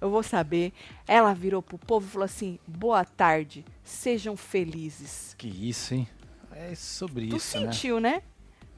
[0.00, 0.72] Eu vou saber.
[1.06, 5.34] Ela virou pro povo e falou assim, boa tarde, sejam felizes.
[5.36, 6.08] Que isso, hein?
[6.52, 7.72] É sobre Tu isso, né?
[7.72, 8.22] sentiu, né?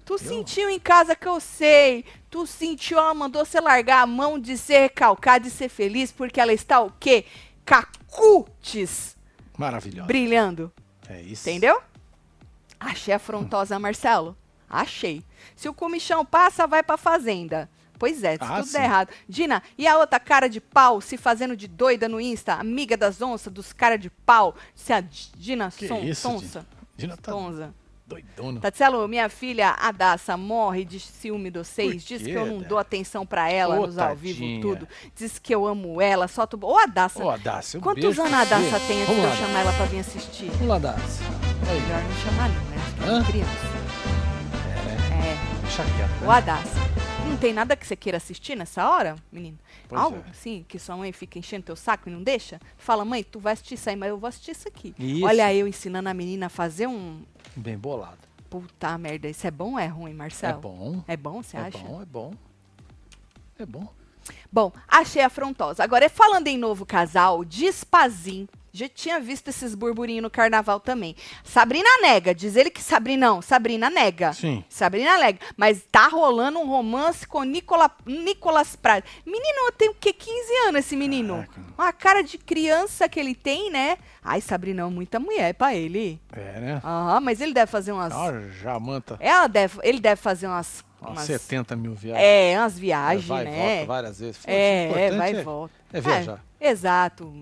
[0.05, 2.05] Tu sentiu em casa que eu sei.
[2.29, 6.41] Tu sentiu, ela mandou você largar a mão de ser recalcada e ser feliz porque
[6.41, 7.25] ela está o quê?
[7.65, 9.17] Cacutes
[9.61, 10.07] Maravilhoso.
[10.07, 10.73] brilhando.
[11.09, 11.49] É isso.
[11.49, 11.81] Entendeu?
[12.79, 14.37] Achei afrontosa, Marcelo.
[14.69, 15.23] Achei.
[15.55, 17.69] Se o comichão passa, vai pra fazenda.
[17.99, 18.73] Pois é, se Ah, tudo sim.
[18.73, 19.11] der errado.
[19.29, 22.55] Dina, e a outra cara de pau se fazendo de doida no Insta?
[22.55, 24.55] Amiga das onças, dos cara de pau.
[24.75, 26.67] Se a Dina Que Son, isso, Sonsa.
[26.97, 27.33] Dina tá.
[28.11, 28.61] Doidona.
[28.61, 32.03] Tatielo, minha filha Adassa morre de ciúme de vocês.
[32.05, 34.61] Diz que eu não dou atenção pra ela Ô, nos ao vivo, tadinha.
[34.61, 34.89] tudo.
[35.15, 36.59] Diz que eu amo ela, só tu.
[36.63, 38.41] Ô, Adassa, Ô, Adácia, um quantos anos a.
[38.41, 40.51] Adassa tem antes de eu chamar ela pra vir assistir?
[40.59, 40.95] Vamos lá.
[40.97, 42.77] Aí, Melhor não chamar não, né?
[42.85, 43.17] Acho que é Hã?
[43.17, 43.51] uma criança.
[45.13, 45.37] É.
[45.63, 46.21] deixa quieto.
[46.21, 46.29] Né?
[46.29, 46.81] Adassa,
[47.31, 49.57] não tem nada que você queira assistir nessa hora, menino?
[49.89, 50.31] Pois Algo é.
[50.31, 52.61] assim, que sua mãe fica enchendo teu saco e não deixa?
[52.77, 54.93] Fala, mãe, tu vai assistir isso aí, mas eu vou assistir isso aqui.
[54.99, 55.25] Isso.
[55.25, 57.23] Olha eu ensinando a menina a fazer um...
[57.55, 58.19] Bem bolado.
[58.51, 60.59] Puta merda, isso é bom ou é ruim, Marcelo?
[60.59, 61.05] É bom.
[61.07, 61.79] É bom, você é acha?
[61.79, 62.35] bom, é bom.
[63.61, 63.89] É bom.
[64.51, 65.85] Bom, achei afrontosa.
[65.85, 68.49] Agora, falando em novo casal, Dispazin.
[68.73, 71.17] Já tinha visto esses burburinhos no carnaval também.
[71.45, 74.33] Sabrina nega, diz ele que Sabrina não, Sabrina nega.
[74.33, 74.65] Sim.
[74.69, 75.39] Sabrina nega.
[75.57, 79.05] Mas tá rolando um romance com Nicola, Nicolas Prado.
[79.27, 80.13] Menino, tem o quê?
[80.13, 81.35] 15 anos esse menino.
[81.35, 81.61] Caraca.
[81.77, 83.99] Uma cara de criança que ele tem, né?
[84.23, 86.21] Ai, Sabrina, muita mulher pra ele.
[86.33, 86.81] É, né?
[86.85, 88.13] Aham, mas ele deve fazer umas.
[88.13, 89.17] Ah, Jamanta.
[89.19, 90.85] Ela deve, ele deve fazer umas.
[91.01, 92.23] Umas umas 70 mil viagens.
[92.23, 93.75] é, umas viagens, vai e né?
[93.77, 94.41] volta várias vezes.
[94.47, 95.80] É, é, vai e é- volta.
[95.93, 96.45] É viajar.
[96.61, 97.33] É, exato,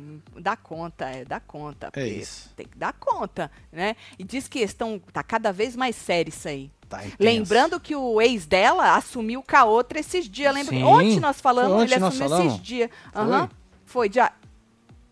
[0.41, 1.91] dá conta, é, dá conta.
[1.91, 2.51] porque isso.
[2.57, 3.97] Tem que dar conta, né?
[4.19, 6.71] E diz que estão, tá cada vez mais sério isso aí.
[6.89, 7.03] Tá.
[7.21, 10.75] Lembrando que o ex dela assumiu com a outra esses dias, lembra?
[10.75, 12.53] Sim, Ontem nós falamos, ele ontem nós assumiu falamos.
[12.55, 12.91] esses dias.
[13.13, 13.23] Foi?
[13.23, 13.51] Aham.
[13.85, 14.33] Foi, já.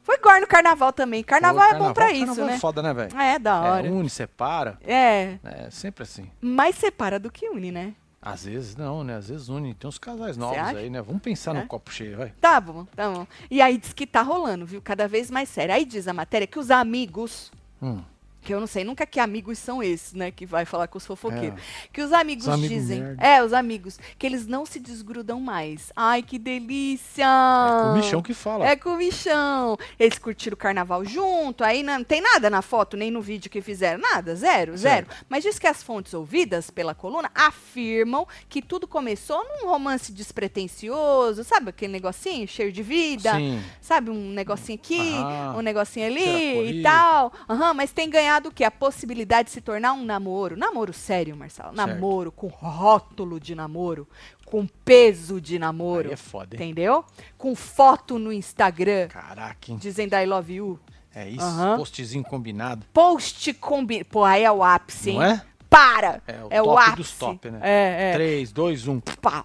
[0.03, 1.23] Foi agora no carnaval também.
[1.25, 2.59] Carnaval Pô, é bom pra carnaval isso, é né?
[2.59, 3.21] foda, né, velho?
[3.21, 3.87] É, da hora.
[3.87, 4.79] É, une, separa.
[4.87, 6.31] É, É sempre assim.
[6.41, 7.93] mais separa do que une, né?
[8.21, 9.15] Às vezes não, né?
[9.17, 9.73] Às vezes une.
[9.75, 11.01] Tem uns casais novos aí, né?
[11.03, 11.61] Vamos pensar É?
[11.61, 12.31] no copo cheio, vai.
[12.41, 13.27] Tá bom, tá bom.
[13.51, 14.83] E aí diz que tá rolando, viu?
[14.83, 15.75] Cada vez mais sério.
[15.75, 18.01] Aí diz a matéria que os amigos Hum.
[18.47, 21.05] Que eu não sei nunca que amigos são esses, né, que vai falar com os
[21.05, 21.59] fofoqueiros.
[21.59, 21.89] É.
[21.93, 23.27] Que os amigos Os amigos dizem, merda.
[23.27, 25.93] é, os amigos, que eles não se desgrudam mais.
[25.97, 27.25] Ai, que delícia!
[27.25, 28.65] É com o Michão que fala.
[28.69, 29.77] É com o Michão.
[29.99, 33.61] Eles curtiram o carnaval junto, aí não tem nada na foto, nem no vídeo que
[33.61, 35.09] fizeram, nada, zero, zero.
[35.29, 41.43] Mas diz que as fontes ouvidas pela coluna afirmam que tudo começou num romance despretensioso,
[41.43, 43.35] sabe aquele negocinho cheio de vida?
[43.35, 43.61] Sim.
[43.81, 45.57] Sabe, um negocinho aqui, Aham.
[45.59, 47.33] um negocinho ali e tal.
[47.51, 48.65] Aham, mas tem ganhado o quê?
[48.65, 50.57] A possibilidade de se tornar um namoro.
[50.57, 51.75] Namoro sério, Marcelo.
[51.75, 51.89] Certo.
[51.89, 54.07] Namoro com rótulo de namoro,
[54.45, 56.09] com peso de namoro.
[56.09, 56.63] Aí é foda, hein?
[56.63, 57.05] Entendeu?
[57.39, 59.79] Com foto no Instagram Caraca, hein?
[59.81, 60.79] dizendo I love you.
[61.15, 61.79] É isso, Aham.
[61.79, 62.85] postzinho combinado.
[62.93, 64.05] Post combi...
[64.05, 65.17] Pô, aí é o ápice, hein?
[65.17, 65.43] Não é?
[65.71, 66.23] Para!
[66.27, 66.97] É o o top ápice.
[66.97, 67.59] dos top, né?
[67.63, 68.13] É, é.
[68.13, 69.01] 3, 2, 1.
[69.23, 69.45] Pá.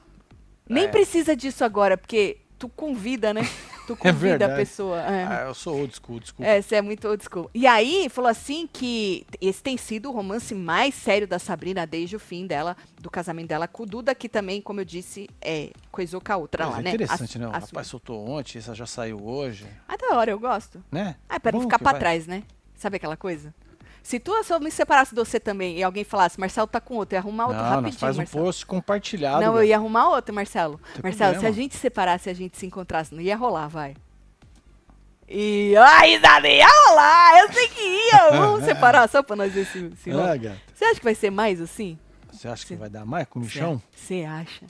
[0.70, 0.88] Nem É.
[0.90, 3.42] precisa disso agora, porque tu convida, né?
[3.96, 4.56] Tu convida a verdade.
[4.56, 5.00] pessoa.
[5.02, 5.24] é.
[5.26, 6.50] Ah, eu sou old school, desculpa.
[6.50, 7.50] É, você é muito old school.
[7.54, 12.16] E aí, falou assim que esse tem sido o romance mais sério da Sabrina desde
[12.16, 15.72] o fim dela, do casamento dela com o Duda, que também, como eu disse, é,
[15.92, 16.90] coisou com a outra Mas lá, é né?
[16.92, 17.48] interessante, A- né?
[17.48, 17.84] O a rapaz sua.
[17.86, 20.84] soltou ontem, essa já saiu hoje, Ah, da hora, eu gosto.
[20.92, 21.16] né?
[21.30, 22.44] Ah, pra não Bom ficar que pra vai- trás, né?
[22.76, 23.54] Sabe aquela coisa?
[24.04, 26.96] Se tu se eu me separasse de você também e alguém falasse, Marcelo tá com
[26.96, 28.44] outro, eu ia arrumar outro Não, rapidinho, nós faz um Marcelo.
[28.46, 29.40] post compartilhado.
[29.42, 29.66] Não, eu velho.
[29.70, 30.80] ia arrumar outro, Marcelo.
[30.94, 33.96] Tem Marcelo, se a gente separasse, se a gente se encontrasse, não ia rolar, vai.
[35.30, 38.32] E ai, Isada, ia rolar, eu sei que ia.
[38.42, 40.12] Vamos separar só pra nós ver se, se.
[40.12, 40.58] Ah, gata.
[40.74, 41.98] Você acha que vai ser mais assim?
[42.32, 42.78] Você acha que Sim.
[42.78, 43.82] vai dar mais com o Michão?
[43.96, 44.66] Você acha?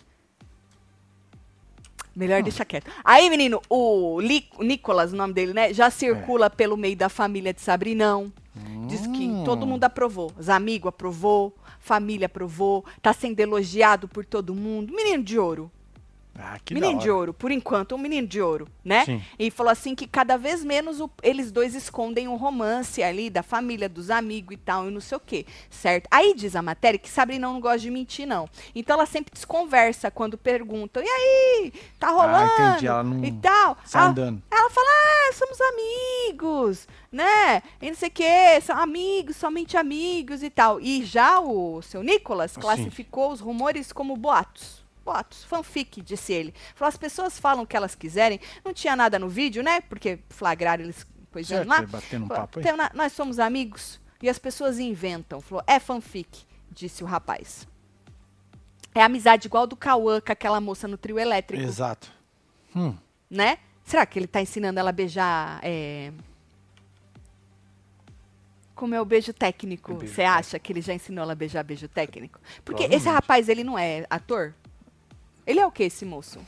[2.16, 2.92] Melhor deixar quieto.
[3.06, 5.74] Aí, menino, o Li- o Nicolas, o nome dele, né?
[5.74, 8.32] Já circula pelo meio da família de Sabrinão.
[8.88, 9.44] Diz que Hum.
[9.46, 10.32] todo mundo aprovou.
[10.38, 14.94] Os amigos aprovou, família aprovou, tá sendo elogiado por todo mundo.
[14.94, 15.72] Menino de ouro.
[16.44, 19.06] Ah, menino de ouro, por enquanto, um menino de ouro, né?
[19.06, 19.22] Sim.
[19.38, 23.44] E falou assim que cada vez menos o- eles dois escondem um romance ali da
[23.44, 26.08] família, dos amigos e tal, e não sei o quê, certo?
[26.10, 28.50] Aí diz a matéria que Sabrina não gosta de mentir, não.
[28.74, 32.52] Então ela sempre desconversa quando perguntam, e aí, tá rolando?
[32.58, 33.78] Ah, entendi, ela não E tal.
[33.86, 34.42] sai Ela- andando.
[34.50, 37.62] ela fala, ah, somos amigos, né?
[37.82, 40.80] E não sei o quê, são amigos, somente amigos e tal.
[40.80, 42.62] E já o seu Nicolas Sim.
[42.62, 44.81] classificou os rumores como boatos.
[45.12, 46.54] Boatos, fanfic, disse ele.
[46.74, 48.40] Falou, as pessoas falam o que elas quiserem.
[48.64, 49.82] Não tinha nada no vídeo, né?
[49.82, 51.82] Porque flagraram eles coisando lá.
[51.82, 52.64] batendo um papo aí.
[52.64, 55.42] "Tem na- nós somos amigos e as pessoas inventam.
[55.42, 57.68] Falou, é fanfic, disse o rapaz.
[58.96, 62.10] É amizade igual do Cauã com aquela moça no trio elétrico Exato.
[62.76, 62.96] Hum,
[63.30, 63.58] né?
[63.84, 65.60] Será que ele tá ensinando ela a beijar?
[65.62, 66.12] É...
[68.74, 69.94] Como é o beijo técnico?
[69.96, 72.40] Você acha que ele já ensinou ela a beijar beijo técnico?
[72.66, 74.54] Porque esse rapaz, ele não é ator?
[75.52, 76.40] Ele é o que, esse moço?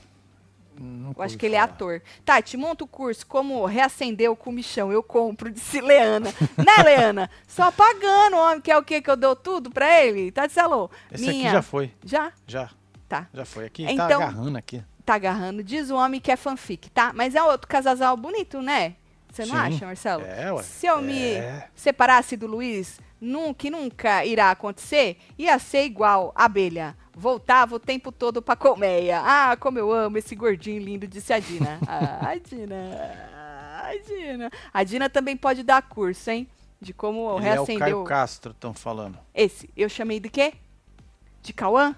[0.79, 2.01] nunca Eu acho que ele é ator.
[2.25, 4.91] Tati, monta o curso como reacender o comichão.
[4.91, 6.33] Eu compro, disse Leana.
[6.57, 7.29] né, Leana?
[7.47, 10.31] Só pagando, homem, que é o que que eu dou tudo pra ele?
[10.31, 10.89] Tati Salô.
[11.11, 11.91] Esse aqui já foi.
[12.03, 12.31] Já?
[12.47, 12.69] Já,
[13.07, 13.27] Tá.
[13.33, 13.65] já foi.
[13.65, 14.83] Aqui Então- tá agarrando aqui.
[15.05, 15.63] tá agarrando.
[15.63, 17.11] Diz o homem que é fanfic, tá?
[17.13, 18.95] Mas é outro casal bonito, né?
[19.31, 19.61] Você não Sim.
[19.75, 20.23] acha, Marcelo?
[20.25, 20.63] É, ué.
[20.63, 21.67] Se eu me É.
[21.75, 26.95] separasse do Luiz, num, que nunca irá acontecer, ia ser igual abelha.
[27.15, 29.21] Voltava o tempo todo pra colmeia.
[29.23, 31.79] Ah, como eu amo esse gordinho lindo, disse a Dina.
[31.87, 32.75] Ah, a Dina.
[33.83, 34.51] A Dina.
[34.73, 36.47] A Dina também pode dar curso, hein?
[36.81, 38.03] De como Ele é o Caio.
[38.03, 39.17] Castro, estão falando.
[39.33, 40.53] Esse, eu chamei de quê?
[41.41, 41.95] De Cauã?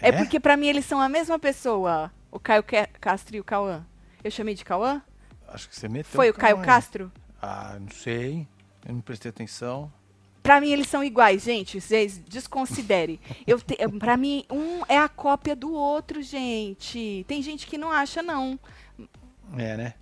[0.00, 0.12] É, É?
[0.12, 3.84] porque pra mim eles são a mesma pessoa, o Caio Ca- Castro e o Cauã.
[4.22, 5.02] Eu chamei de Cauã?
[5.48, 6.58] Acho que você meteu Foi o Caio.
[6.62, 7.10] Castro?
[7.40, 8.46] Ah, não sei.
[8.86, 9.90] Eu não prestei atenção.
[10.42, 11.80] Pra mim eles são iguais, gente.
[11.80, 13.20] Vocês desconsiderem.
[13.46, 17.24] Eu te, pra mim, um é a cópia do outro, gente.
[17.28, 18.58] Tem gente que não acha, não.
[19.56, 19.94] É, né?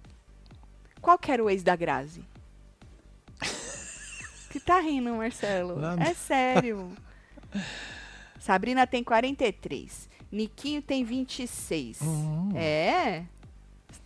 [1.00, 2.22] Qual que era o ex da Grazi?
[4.50, 5.78] que tá rindo, Marcelo?
[6.00, 6.92] É sério.
[8.38, 10.08] Sabrina tem 43.
[10.30, 12.00] Niquinho tem 26.
[12.02, 12.50] Hum.
[12.54, 13.24] É?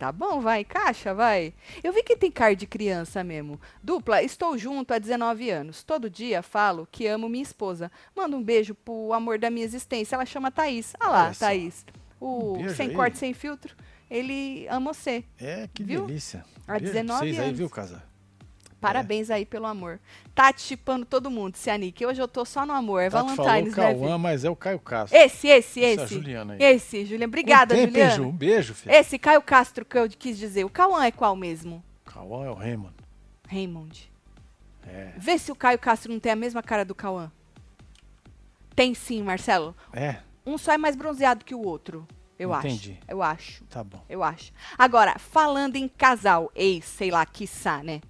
[0.03, 1.53] Tá bom, vai, caixa, vai.
[1.81, 3.57] Eu vi que tem cara de criança mesmo.
[3.81, 5.81] Dupla, estou junto há 19 anos.
[5.81, 7.89] Todo dia falo que amo minha esposa.
[8.13, 10.15] Manda um beijo pro amor da minha existência.
[10.17, 10.93] Ela chama Thaís.
[10.99, 11.45] Ah lá, Olha só.
[11.45, 11.85] Thaís.
[12.19, 12.95] O Um sem aí.
[12.95, 13.73] corte, sem filtro.
[14.11, 15.23] Ele ama você.
[15.39, 16.05] É, que Viu?
[16.05, 16.43] delícia.
[16.67, 17.57] Há Beijo pra 19 vocês aí, anos.
[17.57, 18.03] viu, casa?
[18.83, 19.97] Parabéns aí pelo amor.
[20.35, 22.05] Tati chipando todo mundo, Cianique.
[22.05, 23.01] Hoje eu tô só no amor.
[23.01, 23.83] É falou Valentine's, né?
[23.93, 24.19] Cauã, filho?
[24.19, 25.17] mas é o Caio Castro.
[25.17, 26.13] Esse, esse, é a esse.
[26.15, 26.61] Juliana aí.
[26.61, 27.25] Esse, Juliana.
[27.25, 27.99] Obrigada, tempo, Ju?
[27.99, 28.23] Juliana.
[28.23, 28.93] Um beijo, filho.
[28.93, 30.65] Esse, Caio Castro, que eu quis dizer.
[30.65, 31.81] O Cauã é qual mesmo?
[32.03, 32.93] Cauã é o Raymond.
[33.49, 34.11] Raymond.
[34.85, 35.13] É.
[35.17, 37.31] Vê se o Caio Castro não tem a mesma cara do Cauã.
[38.75, 39.73] Tem sim, Marcelo.
[39.93, 42.05] É, Um só é mais bronzeado que o outro.
[42.37, 42.97] Eu Entendi.
[42.99, 43.11] acho.
[43.11, 43.63] Eu acho.
[43.65, 44.03] tá bom.
[44.09, 44.51] Eu acho.
[44.77, 48.01] Agora, falando em casal, ex, sei lá, quiçá, né?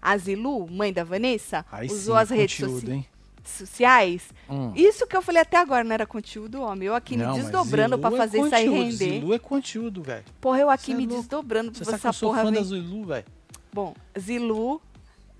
[0.00, 3.06] A Zilu, mãe da Vanessa, Aí usou sim, as redes conteúdo, soci-
[3.44, 4.22] sociais.
[4.48, 4.72] Hum.
[4.74, 6.86] Isso que eu falei até agora não era conteúdo, homem.
[6.88, 8.92] Eu aqui Não, me desdobrando pra é fazer isso aí render.
[8.92, 10.24] Zilu é conteúdo, velho.
[10.40, 11.20] Porra, eu aqui é me louco.
[11.20, 12.62] desdobrando Você pra que essa eu sou porra fã da.
[12.62, 13.24] Zilu, velho.
[13.72, 14.80] Bom, Zilu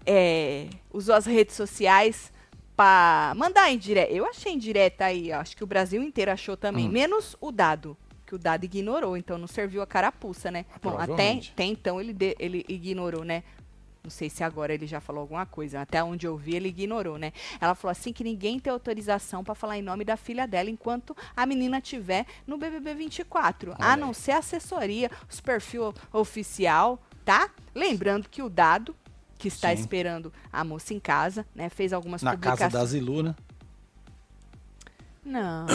[0.06, 2.32] é, usou as redes sociais
[2.76, 4.10] pra mandar indireta.
[4.12, 6.92] Eu achei indireta aí, acho que o Brasil inteiro achou também, Hum.
[6.92, 7.96] menos o dado,
[8.26, 10.64] que o dado ignorou, então não serviu a carapuça, né?
[10.82, 13.42] Bom, até, até então ele, de- ele ignorou, né?
[14.02, 15.80] Não sei se agora ele já falou alguma coisa.
[15.80, 17.32] Até onde eu vi, ele ignorou, né?
[17.60, 21.14] Ela falou assim que ninguém tem autorização pra falar em nome da filha dela enquanto
[21.36, 23.72] a menina tiver no BBB 24.
[23.78, 24.14] a Olha não aí.
[24.14, 27.50] ser a assessoria, os perfil oficial, tá?
[27.74, 28.96] Lembrando que o dado
[29.38, 29.80] que está Sim.
[29.80, 31.68] esperando a moça em casa, né?
[31.68, 32.72] Fez algumas Na casa publicações.
[32.72, 33.34] da Zilu, né?
[35.24, 35.66] Não,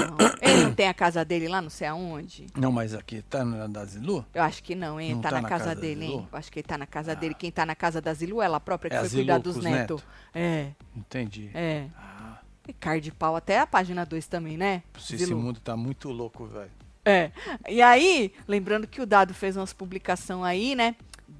[0.41, 2.47] ele não tem a casa dele lá, não sei aonde.
[2.55, 4.25] Não, mas aqui tá na da Zilu?
[4.33, 5.13] Eu acho que não, hein?
[5.13, 6.27] Não tá, tá na, na casa, casa dele, hein?
[6.31, 7.33] Eu acho que ele tá na casa dele.
[7.35, 9.57] Quem tá na casa da Zilu é ela própria que É foi Zilu cuidar dos
[9.57, 10.01] os netos.
[10.01, 10.03] netos.
[10.33, 11.51] É, Entendi.
[11.53, 11.87] é.
[11.95, 14.81] Ah, E cara de pau até a página 2 também, né?
[14.97, 15.39] esse Zilu?
[15.39, 16.71] mundo tá muito louco, velho.
[17.05, 17.29] É.
[17.69, 20.95] E aí, lembrando que o Dado fez umas publicação aí, né?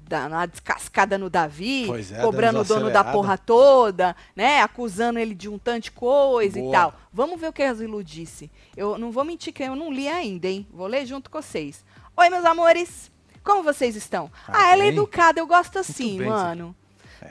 [0.08, 4.62] Da, uma descascada no Davi, é, cobrando o dando dono da porra toda, né?
[4.62, 6.72] Acusando ele de um tanto de coisa e Boa.
[6.72, 6.94] tal.
[7.12, 8.50] Vamos ver o que a Zilu disse.
[8.76, 10.66] Eu não vou mentir que eu não li ainda, hein?
[10.72, 11.84] Vou ler junto com vocês.
[12.16, 13.10] Oi, meus amores.
[13.42, 14.30] Como vocês estão?
[14.46, 16.74] Ah, Ah, ela é educada, eu gosto assim, mano.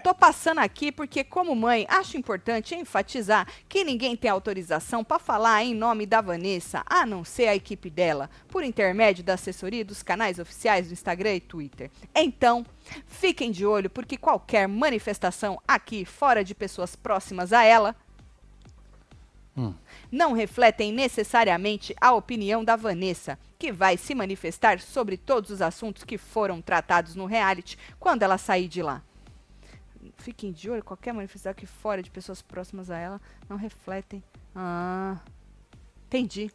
[0.03, 5.63] Tô passando aqui porque, como mãe, acho importante enfatizar que ninguém tem autorização para falar
[5.63, 10.03] em nome da Vanessa, a não ser a equipe dela, por intermédio da assessoria dos
[10.03, 11.91] canais oficiais do Instagram e Twitter.
[12.13, 12.65] Então,
[13.08, 17.95] fiquem de olho porque qualquer manifestação aqui fora de pessoas próximas a ela
[19.58, 19.73] Hum.
[20.12, 26.03] não refletem necessariamente a opinião da Vanessa, que vai se manifestar sobre todos os assuntos
[26.03, 29.01] que foram tratados no reality quando ela sair de lá.
[30.25, 34.23] Fiquem de olho, qualquer manifestação aqui fora de pessoas próximas a ela não refletem.
[34.55, 35.19] Ah,
[36.07, 36.51] entendi.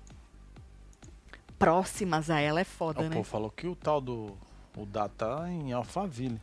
[1.56, 3.11] Próximas a ela é foda, o né?
[3.11, 4.37] povo falou que o tal do.
[4.76, 6.40] O da tá em Alphaville.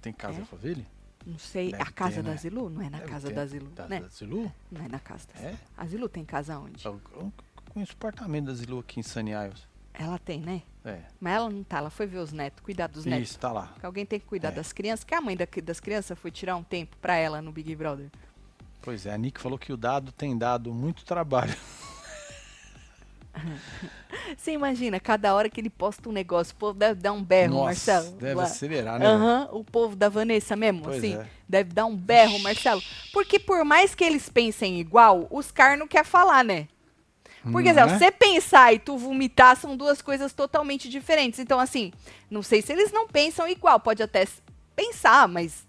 [0.00, 0.38] Tem casa É?
[0.38, 0.86] em Alphaville?
[1.26, 2.36] Não sei, Deve a casa ter, da né?
[2.38, 2.70] Zilu?
[2.70, 3.34] Não é na Deve casa ter.
[3.34, 4.00] da Zilu, Da, né?
[4.00, 4.52] da Zilu?
[4.70, 5.48] Não é na casa da É?
[5.50, 5.58] Zilu.
[5.76, 6.82] A Zilu tem casa onde?
[6.82, 7.30] Eu, eu
[7.74, 9.68] conheço o apartamento da Zilu aqui em Sunny Isles.
[9.96, 10.62] Ela tem, né?
[10.84, 10.98] É.
[11.20, 13.30] Mas ela não tá, ela foi ver os netos, cuidar dos netos.
[13.30, 13.72] Isso, tá lá.
[13.78, 14.52] Que alguém tem que cuidar É.
[14.52, 17.52] das crianças, que a mãe da- das crianças foi tirar um tempo pra ela no
[17.52, 18.10] Big Brother.
[18.82, 21.54] Pois é, a Nick falou que o dado tem dado muito trabalho.
[24.36, 27.54] Você imagina, cada hora que ele posta um negócio, o povo deve dar um berro,
[27.54, 28.10] Nossa, Marcelo.
[28.16, 28.42] deve lá.
[28.44, 29.06] acelerar, né?
[29.06, 31.26] Aham, o povo da Vanessa mesmo, Pois assim, é.
[31.48, 32.82] deve dar um berro, Marcelo.
[33.12, 36.68] Porque por mais que eles pensem igual, os caras não querem falar, né?
[37.52, 37.98] Porque Não assim, é?
[37.98, 41.38] você pensar e tu vomitar são duas coisas totalmente diferentes.
[41.38, 41.92] Então, assim,
[42.30, 44.26] não sei se eles não pensam igual, pode até
[44.74, 45.66] pensar, mas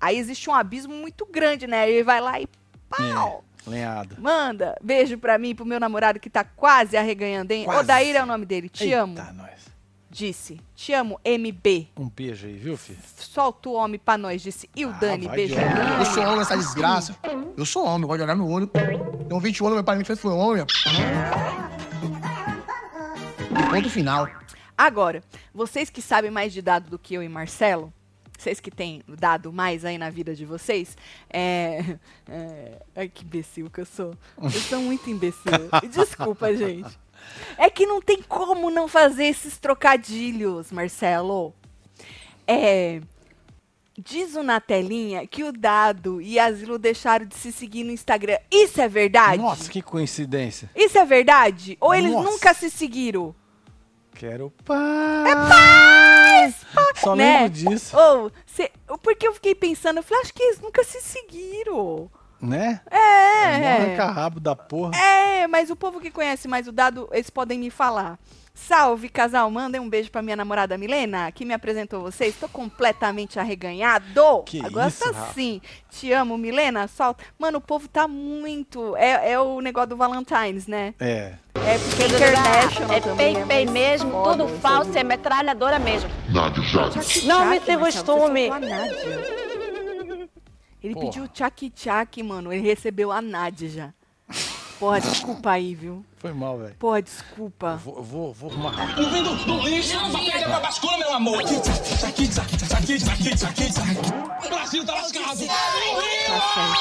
[0.00, 1.90] aí existe um abismo muito grande, né?
[1.90, 2.46] Ele vai lá e
[2.88, 3.44] pau!
[3.66, 4.16] É, lenhada.
[4.18, 7.64] Manda, beijo pra mim, pro meu namorado que tá quase arreganhando, hein?
[7.64, 7.80] Quase.
[7.80, 9.18] Odair é o nome dele, te amo.
[9.18, 9.69] Eita, nós.
[10.12, 11.88] Disse, te amo, MB.
[11.96, 12.98] Um beijo aí, viu, filho?
[13.16, 14.68] Solta o homem pra nós, disse.
[14.74, 14.94] E o Ah,
[15.32, 15.54] beijo.
[15.54, 17.16] Eu sou homem, essa desgraça.
[17.56, 18.66] Eu sou homem, eu gosto de olhar no olho.
[18.66, 20.66] Tenho 20 anos, meu pai me fez foi homem.
[23.50, 24.28] E ponto final.
[24.76, 25.22] Agora,
[25.54, 27.92] vocês que sabem mais de dado do que eu e Marcelo,
[28.36, 30.96] vocês que têm dado mais aí na vida de vocês,
[31.28, 31.96] é.
[32.26, 34.14] é ai, que imbecil que eu sou.
[34.42, 35.52] Eu sou muito imbecil.
[35.92, 36.98] Desculpa, gente.
[37.56, 41.54] É que não tem como não fazer esses trocadilhos, Marcelo.
[42.46, 43.00] É.
[44.02, 47.92] Diz o na telinha que o Dado e a Zilo deixaram de se seguir no
[47.92, 48.38] Instagram.
[48.50, 49.42] Isso é verdade?
[49.42, 50.70] Nossa, que coincidência.
[50.74, 51.76] Isso é verdade?
[51.80, 52.30] Ou eles Nossa.
[52.30, 53.34] nunca se seguiram?
[54.14, 55.26] Quero paz.
[55.28, 56.66] É paz!
[56.96, 57.40] Só né?
[57.42, 58.70] lembro disso, Ou, cê-
[59.02, 62.10] porque eu fiquei pensando, eu falei, acho que eles nunca se seguiram.
[62.40, 62.80] Né?
[62.90, 63.72] É.
[63.76, 64.92] Arranca rabo da porra.
[64.96, 68.18] É, mas o povo que conhece mais o dado, eles podem me falar.
[68.52, 69.50] Salve, casal.
[69.50, 72.36] Mandem um beijo pra minha namorada Milena, que me apresentou vocês.
[72.36, 74.42] Tô completamente arreganhado.
[74.44, 75.32] Que Agora isso, tá Rafa.
[75.32, 75.62] sim.
[75.88, 76.86] Te amo, Milena.
[76.86, 77.24] Solta.
[77.38, 78.94] Mano, o povo tá muito.
[78.96, 80.94] É, é o negócio do Valentine's, né?
[81.00, 81.34] É.
[81.54, 83.00] É porque é international É
[83.34, 83.46] né?
[83.46, 86.10] pei Mas mesmo, foda, tudo isso falso, é metralhadora mesmo.
[86.90, 88.48] Tchaki Não me Marcelo, costume.
[88.48, 89.40] você soltou a Nádia.
[90.82, 91.06] Ele Porra.
[91.06, 92.52] pediu tchaki, mano.
[92.52, 93.94] Ele recebeu a Nádia já.
[94.78, 96.02] Porra, desculpa aí, viu?
[96.16, 96.74] Foi mal, velho.
[96.76, 97.76] Porra, desculpa.
[97.76, 99.10] Vou, vou, vou arrumar rápido.
[99.10, 101.42] Vindo do lixo, uma pedra pra bascula, meu amor.
[104.42, 105.46] O Brasil tá lascado.
[105.46, 106.74] Tá.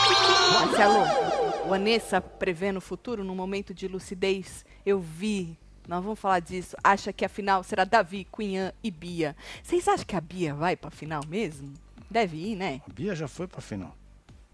[0.53, 4.65] Marcelo, o Anessa prevendo o futuro num momento de lucidez.
[4.85, 5.57] Eu vi.
[5.85, 6.77] Nós vamos falar disso.
[6.81, 9.35] Acha que a final será Davi, Cunhã e Bia.
[9.61, 11.73] Vocês acham que a Bia vai pra final mesmo?
[12.09, 12.81] Deve ir, né?
[12.87, 13.95] A Bia já foi pra final.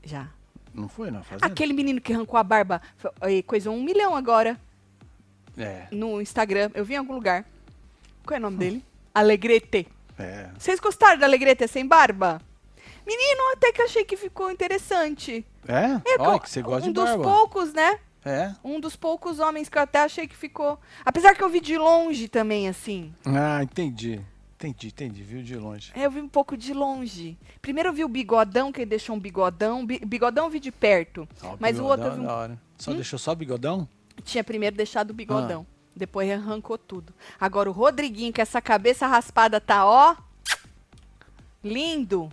[0.03, 0.27] Já.
[0.73, 1.45] Não foi na fazenda?
[1.47, 4.59] Aquele menino que arrancou a barba, foi- eh, coisou um milhão agora
[5.57, 6.69] É, no Instagram.
[6.73, 7.45] Eu vi em algum lugar.
[8.25, 8.85] Qual é o nome dele?
[9.13, 9.87] Alegrete.
[10.19, 10.49] é.
[10.59, 12.41] Vocês gostaram da Alegrete sem barba?
[13.07, 15.45] Menino, até que achei que ficou interessante.
[15.67, 16.01] É?
[16.13, 17.23] É Olha que você gosta um de dos barba.
[17.23, 17.99] poucos, né?
[18.25, 18.51] É.
[18.63, 20.79] Um dos poucos homens que eu até achei que ficou.
[21.05, 23.13] Apesar que eu vi de longe também, assim.
[23.25, 24.19] Ah, entendi.
[24.57, 25.21] Entendi, entendi.
[25.23, 25.91] Viu de longe.
[25.95, 27.37] É, Eu vi um pouco de longe.
[27.61, 29.85] Primeiro eu vi o bigodão, que ele deixou um bigodão.
[29.85, 31.27] Bi- bigodão eu vi de perto.
[31.43, 32.59] Ó, mas o outro eu é vi um da hora.
[32.77, 33.87] Só deixou só bigodão?
[34.23, 35.65] Tinha primeiro deixado o bigodão.
[35.69, 35.75] Ah.
[35.95, 37.13] Depois arrancou tudo.
[37.39, 40.15] Agora o Rodriguinho, que essa cabeça raspada tá, ó.
[41.63, 42.29] Lindo.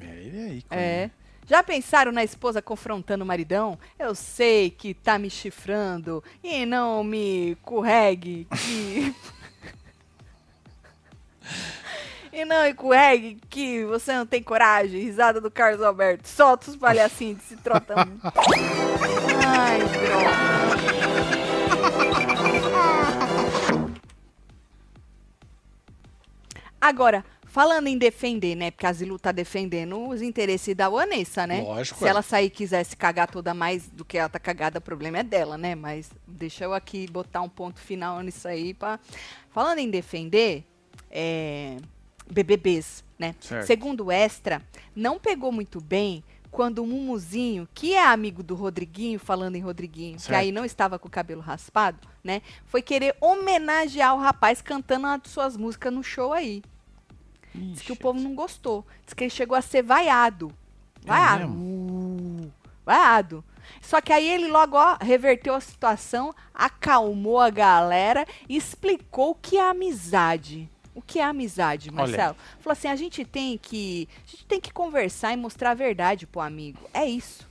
[0.00, 0.62] É, ele aí.
[0.70, 1.10] É.
[1.46, 3.78] Já pensaram na esposa confrontando o maridão?
[3.98, 9.14] Eu sei que tá me chifrando e não me corregue que.
[12.32, 15.00] e não escorregue que você não tem coragem.
[15.00, 16.28] Risada do Carlos Alberto.
[16.28, 18.20] Solta os palhacinhos de se trotando.
[19.46, 20.68] Ai, droga.
[26.80, 28.70] Agora, falando em defender, né?
[28.70, 31.62] Porque a Zilu tá defendendo os interesses da Vanessa, né?
[31.62, 32.08] Lógico, Se é.
[32.08, 35.22] ela sair e quisesse cagar toda mais do que ela tá cagada, o problema é
[35.24, 35.74] dela, né?
[35.74, 38.74] Mas deixa eu aqui botar um ponto final nisso aí.
[38.74, 39.00] Pra...
[39.50, 40.64] Falando em defender,
[41.10, 41.76] é...
[42.30, 43.34] BBBs, né?
[43.40, 43.66] Certo.
[43.66, 44.62] Segundo o Extra,
[44.94, 50.16] não pegou muito bem quando o Mumuzinho, que é amigo do Rodriguinho, falando em Rodriguinho,
[50.16, 50.38] que Certo.
[50.38, 52.42] aí não estava com o cabelo raspado, né?
[52.66, 56.62] Foi querer homenagear o rapaz cantando uma de suas músicas no show aí.
[57.54, 58.86] Diz que o povo não gostou.
[59.04, 60.52] Diz que ele chegou a ser vaiado.
[61.04, 61.44] Vaiado.
[61.44, 62.52] É Uh,
[62.84, 63.44] vaiado.
[63.80, 69.56] Só que aí ele logo, ó, reverteu a situação, acalmou a galera e explicou que
[69.58, 70.70] é amizade.
[70.98, 71.96] O que é amizade, Olha.
[71.96, 72.36] Marcelo?
[72.58, 76.26] Falou assim, a gente tem que, a gente tem que conversar e mostrar a verdade
[76.26, 76.80] pro amigo.
[76.92, 77.48] É isso.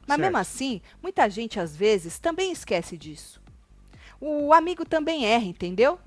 [0.00, 0.20] Mas Certo.
[0.22, 3.40] mesmo assim, muita gente às vezes também esquece disso.
[4.20, 6.00] O amigo também erra, entendeu?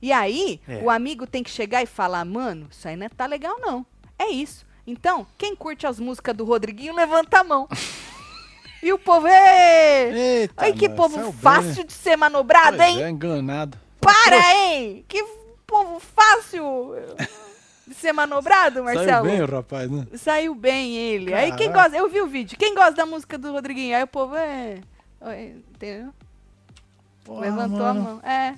[0.00, 0.78] E aí, É.
[0.82, 3.84] o amigo tem que chegar e falar, mano, isso aí não tá legal não.
[4.18, 4.64] É isso.
[4.86, 7.68] Então, quem curte as músicas do Rodriguinho, levanta a mão.
[8.82, 9.26] e o povo!
[9.28, 11.84] Eita, Ai, que mano, povo bem, fácil né?
[11.84, 13.02] de ser manobrado, Pois hein?
[13.02, 13.78] É, enganado.
[14.00, 15.04] Para, hein?
[15.06, 15.22] Que
[15.68, 16.94] povo fácil
[17.86, 19.06] de ser manobrado, Marcelo.
[19.08, 20.06] Saiu bem o rapaz, né?
[20.16, 21.32] Saiu bem ele.
[21.34, 21.90] Aí quem Caraca.
[21.90, 22.58] gosta, eu vi o vídeo.
[22.58, 23.96] Quem gosta da música do Rodriguinho?
[23.96, 24.80] Aí o povo é,
[25.20, 26.12] é, entendeu?
[27.28, 27.88] Levantou mano.
[27.88, 28.20] a mão.
[28.22, 28.54] É.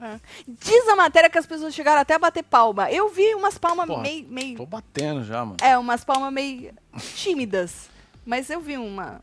[0.00, 0.18] É.
[0.48, 2.90] Diz a matéria que as pessoas chegaram até a bater palma.
[2.90, 5.56] Eu vi umas palmas Porra, meio, meio Tô batendo já, mano.
[5.62, 6.72] é, umas palmas meio
[7.14, 7.88] tímidas.
[8.24, 9.20] Mas eu vi uma.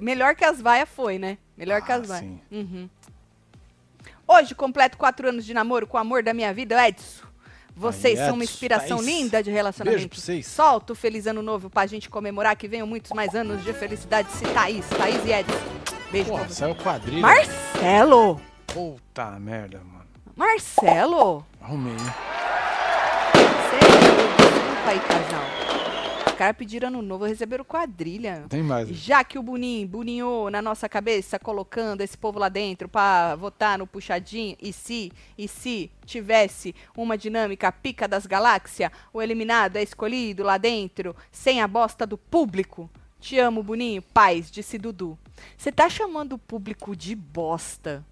[0.00, 1.38] Melhor que as vaias foi, né?
[1.56, 2.24] Melhor que Ah, as vaias.
[2.24, 2.40] sim.
[2.50, 2.88] Uhum.
[4.28, 7.26] Hoje completo quatro anos de namoro com o amor da minha vida, Edson.
[7.74, 9.96] Vocês Aí, são uma inspiração linda de relacionamento.
[10.00, 10.46] Beijo pra vocês.
[10.46, 14.30] Solta o feliz ano novo pra gente comemorar que venham muitos mais anos de felicidade.
[14.32, 15.54] Se Thaís, Thaís e Edson.
[16.10, 16.54] Beijo você.
[16.54, 17.22] saiu quadrilha.
[17.22, 18.40] Marcelo!
[18.66, 20.04] Puta merda, mano.
[20.36, 21.46] Marcelo!
[21.60, 21.94] Arrumei?
[23.32, 25.27] Desculpa aí, casal.
[26.38, 28.44] Caras pediram ano novo, receberam quadrilha.
[28.48, 28.88] Tem mais.
[28.90, 33.76] Já que o Boninho Boninho na nossa cabeça, colocando esse povo lá dentro pra votar
[33.76, 39.82] no puxadinho, e se, e se tivesse uma dinâmica pica das galáxias, o eliminado é
[39.82, 42.88] escolhido lá dentro, sem a bosta do público.
[43.18, 44.00] Te amo, Boninho.
[44.00, 45.18] Paz, disse Dudu.
[45.56, 48.06] Você tá chamando o público de bosta.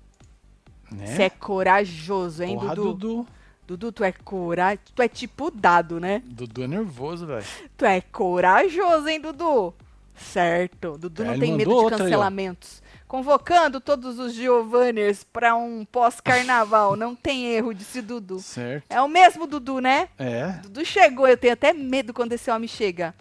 [0.91, 2.95] Você é corajoso, hein, Porra, Dudu?
[2.95, 3.27] Dudu.
[3.67, 4.79] Dudu, tu é coragem.
[4.95, 6.23] Tu é tipo dado, né?
[6.25, 7.45] Dudu é nervoso, velho.
[7.77, 9.75] Tu é corajoso, hein, Dudu?
[10.17, 10.97] Certo.
[10.97, 12.83] Dudu É, não tem medo de outra aí, cancelamentos.
[13.09, 16.97] Convocando todos os Giovanners pra um pós-carnaval.
[16.97, 18.39] não tem erro, disse Dudu.
[18.41, 18.85] Certo.
[18.89, 20.09] É o mesmo Dudu, né?
[20.19, 20.49] É.
[20.63, 23.15] Dudu chegou, eu tenho até medo quando esse homem chega.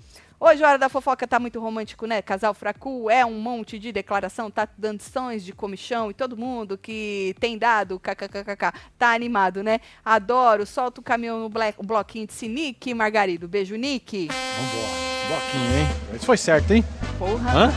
[0.47, 2.21] Hoje, a hora da fofoca tá muito romântico, né?
[2.21, 6.77] Casal fraco é um monte de declaração, tá dando sons de comichão e todo mundo
[6.77, 9.79] que tem dado kkkk tá animado, né?
[10.05, 13.47] Adoro, solta o caminhão no black- bloquinho de Sinique, Margarido.
[13.47, 14.27] Beijo, Nick.
[14.27, 15.29] Vambora.
[15.29, 15.87] Bloquinho, hein?
[16.13, 16.85] Esse foi certo, hein?
[17.17, 17.51] Porra.
[17.65, 17.73] Hã?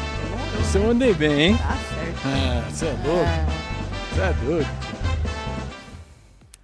[0.59, 1.57] Você mandei bem, hein?
[1.57, 2.19] Tá certo.
[2.27, 3.31] Ah, Você é louco.
[4.13, 4.69] Você é doido.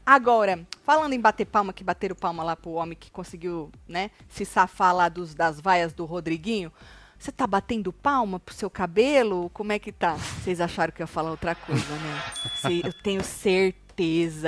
[0.05, 4.45] Agora, falando em bater palma, que bateram palma lá pro homem que conseguiu, né, se
[4.45, 6.71] safar lá dos, das vaias do Rodriguinho.
[7.19, 9.49] Você tá batendo palma pro seu cabelo?
[9.55, 10.15] Como é que tá?
[10.15, 12.23] Vocês acharam que eu ia falar outra coisa, né?
[12.61, 13.84] Cê- eu tenho certeza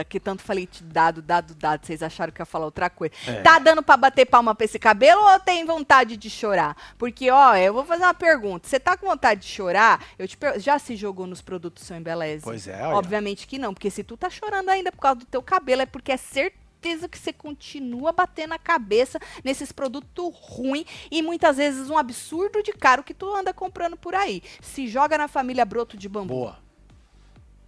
[0.08, 1.86] que tanto falei te dado, dado, dado.
[1.86, 3.14] Vocês acharam que eu ia falar outra coisa.
[3.26, 3.42] É.
[3.42, 6.76] Tá dando pra bater palma pra esse cabelo ou tem vontade de chorar?
[6.98, 8.68] Porque, ó, eu vou fazer uma pergunta.
[8.68, 10.04] Você tá com vontade de chorar?
[10.18, 10.58] Eu te per...
[10.58, 12.44] Já se jogou nos produtos São Embeleze?
[12.44, 12.96] Pois é, olha.
[12.96, 15.86] Obviamente que não, porque se tu tá chorando ainda por causa do teu cabelo, é
[15.86, 21.56] porque é certeza certeza que você continua batendo a cabeça nesses produtos ruins e muitas
[21.56, 24.42] vezes um absurdo de caro que tu anda comprando por aí.
[24.60, 26.34] Se joga na família broto de bambu.
[26.34, 26.65] Boa.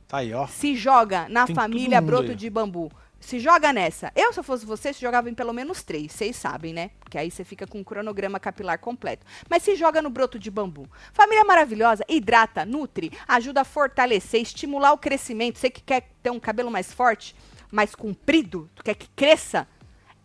[0.09, 0.47] Tá aí, ó.
[0.47, 2.35] Se joga na Tem família broto aí.
[2.35, 2.91] de bambu.
[3.21, 4.13] Se joga nessa.
[4.17, 6.13] Eu, se eu fosse você, se jogava em pelo menos três.
[6.13, 6.91] Vocês sabem, né?
[7.01, 9.27] Porque aí você fica com um cronograma capilar completo.
[9.51, 10.89] Mas se joga no broto de bambu.
[11.13, 15.59] Família maravilhosa, hidrata, nutre, ajuda a fortalecer, estimular o crescimento.
[15.59, 17.35] Você que quer ter um cabelo mais forte,
[17.71, 19.67] mais comprido, tu quer que cresça?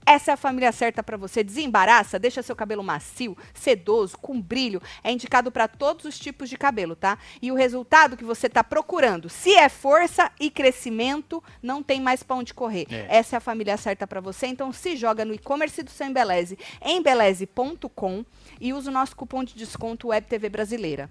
[0.05, 1.43] Essa é a família certa para você.
[1.43, 4.81] Desembaraça, deixa seu cabelo macio, sedoso, com brilho.
[5.03, 7.17] É indicado para todos os tipos de cabelo, tá?
[7.41, 12.23] E o resultado que você está procurando, se é força e crescimento, não tem mais
[12.23, 12.87] para onde correr.
[12.89, 13.17] É.
[13.17, 14.47] Essa é a família certa para você.
[14.47, 18.25] Então se joga no e-commerce do seu Embeleze, embeleze.com
[18.59, 21.09] e usa o nosso cupom de desconto WebTV Brasileira.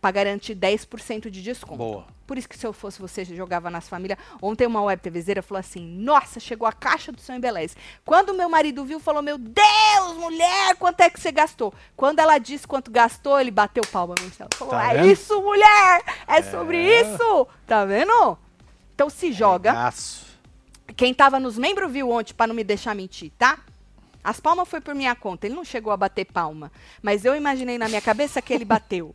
[0.00, 1.76] Para garantir 10% de desconto.
[1.76, 2.06] Boa.
[2.26, 4.18] Por isso que se eu fosse você, jogava nas famílias.
[4.40, 7.74] Ontem uma web TVzeira falou assim: Nossa, chegou a caixa do seu embeleze.
[8.04, 11.74] Quando meu marido viu, falou: Meu Deus, mulher, quanto é que você gastou?
[11.96, 14.46] Quando ela disse quanto gastou, ele bateu palma no céu.
[14.54, 15.10] Falou: Tá É vendo?
[15.10, 16.02] isso, mulher!
[16.26, 17.46] É sobre isso!
[17.66, 18.38] Tá vendo?
[18.94, 19.72] Então se joga.
[19.72, 20.24] Gaço.
[20.96, 23.58] Quem tava nos membros viu ontem, pra não me deixar mentir, tá?
[24.22, 25.46] As palmas foi por minha conta.
[25.46, 26.70] Ele não chegou a bater palma.
[27.02, 29.14] Mas eu imaginei na minha cabeça que ele bateu.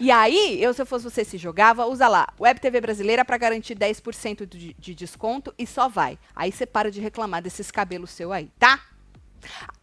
[0.00, 3.36] E aí, eu, se eu fosse você, se jogava, usa lá, Web TV Brasileira pra
[3.36, 6.18] garantir 10% de, de desconto e só vai.
[6.34, 8.80] Aí você para de reclamar desses cabelos seu aí, tá?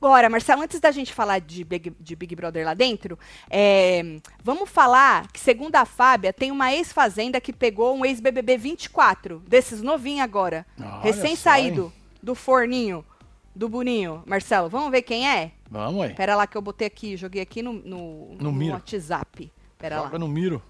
[0.02, 3.18] Agora, Marcelo, antes da gente falar de Big, de Big Brother lá dentro,
[3.50, 9.40] é, vamos falar que, segundo a Fábia, tem uma ex-fazenda que pegou um ex-BBB 24,
[9.48, 10.66] desses novinhos agora,
[11.02, 13.06] recém-saído do forninho,
[13.56, 14.24] do Boninho.
[14.26, 15.52] Marcelo, vamos ver quem é?
[15.70, 16.14] Vamos aí.
[16.16, 18.74] Pera lá que eu botei aqui, joguei aqui no, no, No miro.
[18.74, 19.52] WhatsApp.
[19.78, 20.04] Pera lá.
[20.06, 20.62] Joga no miro.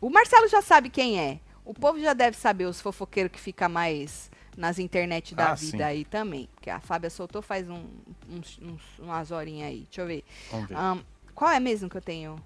[0.00, 1.40] O Marcelo já sabe quem é.
[1.64, 5.78] O povo já deve saber, os fofoqueiros que fica mais nas internet da Ah, vida
[5.78, 5.82] sim.
[5.82, 6.48] aí também.
[6.54, 7.84] Porque a Fábia soltou faz um,
[8.30, 9.80] uns, uns- umas horinhas aí.
[9.84, 10.24] Deixa eu ver.
[10.50, 10.76] Vamos ver.
[10.76, 10.98] Ahn,
[11.34, 12.36] qual é mesmo que eu tenho?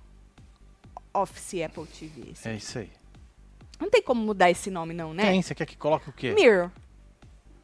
[1.12, 2.32] Office Apple TV.
[2.44, 2.90] É isso aí.
[3.80, 5.24] Não tem como mudar esse nome, não, né?
[5.24, 5.42] Quem?
[5.42, 6.32] Você quer que coloque o quê?
[6.32, 6.70] Mirror.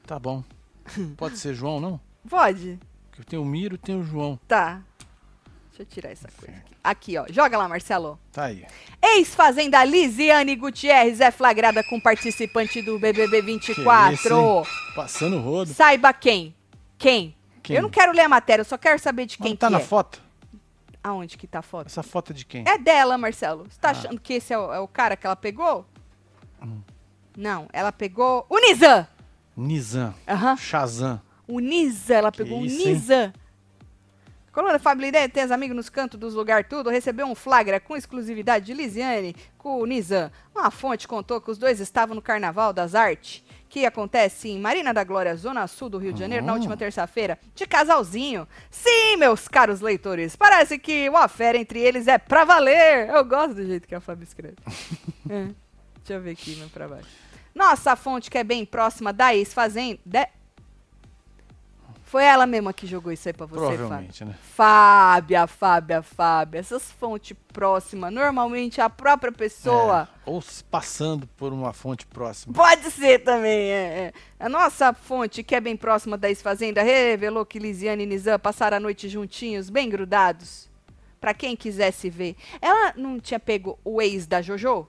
[0.06, 0.42] Tá bom.
[1.16, 2.00] Pode ser João, não?
[2.28, 2.78] Pode?
[3.10, 4.38] Porque eu tenho o Miro e tenho o João.
[4.48, 4.82] Tá.
[5.68, 6.74] Deixa eu tirar essa coisa aqui.
[6.84, 7.24] Aqui, ó.
[7.30, 8.18] Joga lá, Marcelo.
[8.32, 8.64] Tá aí.
[9.02, 14.36] Ex-fazenda Lisiane Gutierrez é flagrada com participante do BBB Que isso, 24.
[14.36, 14.62] hein?
[14.94, 15.72] Passando rodo.
[15.72, 16.54] Saiba quem.
[16.98, 17.34] Quem?
[17.62, 17.76] Quem?
[17.76, 19.72] Eu não quero ler a matéria, eu só quero saber de quem Onde tá que
[19.72, 19.82] na é.
[19.84, 20.22] foto?
[21.02, 21.86] Aonde que tá a foto?
[21.86, 22.64] Essa foto é de quem?
[22.66, 23.64] É dela, Marcelo.
[23.68, 23.92] Você tá Ah.
[23.92, 25.86] achando que esse é o, é o cara que ela pegou?
[26.62, 26.80] Hum.
[27.36, 29.06] Não, ela pegou o Nizam.
[29.56, 30.14] Nizam.
[30.26, 30.56] Aham.
[30.56, 31.20] Shazam.
[31.46, 32.94] O Nizam, ela pegou o isso, hein?
[32.94, 33.32] Nizam.
[34.52, 37.96] Coluna Fábio Lideia tem as amigos nos cantos dos lugar tudo, recebeu um flagra com
[37.96, 40.30] exclusividade de Lisiane com o Nizam.
[40.54, 44.94] Uma fonte contou que os dois estavam no Carnaval das Artes, que acontece em Marina
[44.94, 46.54] da Glória, Zona Sul do Rio de Janeiro, na Ah.
[46.54, 48.46] última terça-feira, de casalzinho.
[48.70, 53.08] Sim, meus caros leitores, parece que o affair entre eles é pra valer.
[53.10, 54.56] Eu gosto do jeito que a Fábio escreve.
[55.28, 55.46] É.
[55.96, 57.08] Deixa eu ver aqui, meu pra baixo.
[57.54, 59.98] Nossa fonte, que é bem próxima da ex-fazenda...
[60.04, 60.28] de-
[62.04, 63.76] Foi ela mesma que jogou isso aí pra você, Fábio.
[63.78, 64.34] Provavelmente, né?
[64.54, 66.58] Fábia, Fábia, Fábia.
[66.60, 70.08] Essas fontes próximas, normalmente a própria pessoa.
[70.26, 72.52] É, ou passando por uma fonte próxima.
[72.54, 74.12] Pode ser também, é, é.
[74.38, 78.76] A nossa fonte, que é bem próxima da ex-fazenda, revelou que Lisiane e Nizam passaram
[78.76, 80.68] a noite juntinhos, bem grudados.
[81.20, 82.36] Pra quem quisesse ver.
[82.60, 84.86] Ela não tinha pego o ex da Jojo?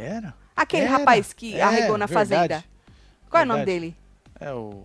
[0.00, 0.34] Era?
[0.56, 2.64] Aquele Era, rapaz que é, arregou na verdade, fazenda.
[3.28, 3.96] Qual é o nome dele?
[4.38, 4.84] É o.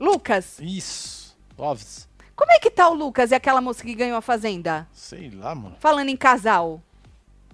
[0.00, 0.58] Lucas.
[0.60, 1.36] Isso.
[1.56, 2.08] Loves.
[2.36, 4.86] Como é que tá o Lucas e aquela moça que ganhou a fazenda?
[4.92, 5.76] Sei lá, mano.
[5.80, 6.80] Falando em casal.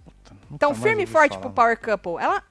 [0.05, 1.51] Puta, Então, firme e forte falar, pro.
[1.53, 2.23] Power Couple.
[2.23, 2.43] Ela.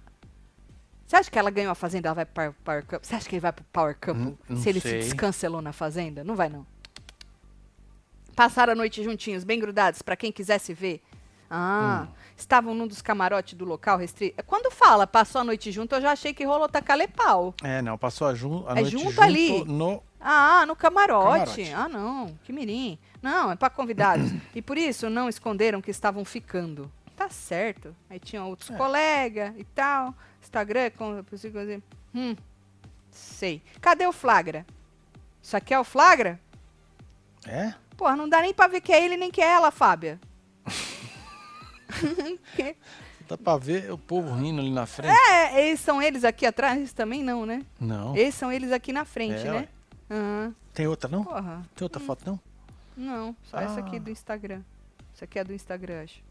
[1.06, 2.08] Você acha que ela ganhou a Fazenda?
[2.08, 3.08] Ela vai pro Power, Couple?
[3.08, 4.24] Você acha que ele vai pro Power Couple?
[4.24, 5.02] Hum, não se ele sei.
[5.04, 6.24] se descancelou na Fazenda?
[6.24, 6.66] Não vai, não.
[8.36, 11.04] Passaram a noite juntinhos, bem grudados, pra quem quisesse ver.
[11.56, 12.14] Ah, Hum.
[12.36, 14.44] estavam num dos camarotes do local restrito.
[14.46, 17.54] Quando fala passou a noite junto, eu já achei que rolou tacalepau.
[17.64, 18.66] É, não, passou a, jun...
[18.68, 19.64] a É noite junto junto ali.
[19.66, 20.02] no.
[20.20, 21.64] Ah, no camarote.
[21.66, 21.74] Camarote.
[21.74, 22.98] Ah, não, que mirim.
[23.22, 24.32] Não, é pra convidados.
[24.56, 26.92] e por isso não esconderam que estavam ficando.
[27.16, 27.96] Tá certo.
[28.10, 28.76] Aí tinham outros É.
[28.76, 30.16] colegas e tal.
[30.42, 31.24] Instagram, com...
[32.16, 32.36] Hum,
[33.12, 33.62] sei.
[33.80, 34.66] Cadê o flagra?
[35.42, 36.40] Isso aqui é o flagra?
[37.46, 37.74] É?
[37.96, 40.20] Porra, não dá nem pra ver que é ele nem que é ela, Fábia.
[43.28, 45.16] Dá pra ver o povo rindo ali na frente?
[45.30, 46.92] É, eles são eles aqui atrás?
[46.94, 47.64] Também não, né?
[47.80, 48.16] Não.
[48.16, 49.52] Esses são eles aqui na frente, É, né?
[49.52, 49.68] ué.
[50.12, 50.56] Aham.
[50.74, 51.24] Tem outra, não?
[51.24, 51.62] Porra.
[51.76, 52.40] Tem outra foto, não?
[52.98, 54.00] Não, só essa aqui Ah.
[54.00, 54.62] do Instagram.
[55.16, 56.22] Essa aqui é do Instagram, acho.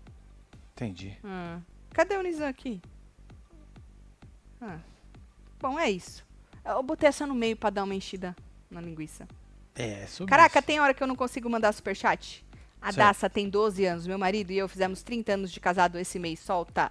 [0.75, 1.17] Entendi.
[1.25, 1.59] Ah.
[1.93, 2.81] Cadê o Nizam aqui?
[4.61, 4.79] Ah.
[5.61, 6.25] Bom, é isso.
[6.65, 8.37] Eu botei essa no meio pra dar uma enchida
[8.71, 9.27] na linguiça.
[9.75, 10.67] É, sobre Caraca, isso.
[10.67, 12.45] tem hora que eu não consigo mandar superchat?
[12.83, 12.97] A Certo.
[12.97, 16.41] Daça tem 12 anos, meu marido e eu fizemos 30 anos de casado esse mês.
[16.41, 16.91] Solta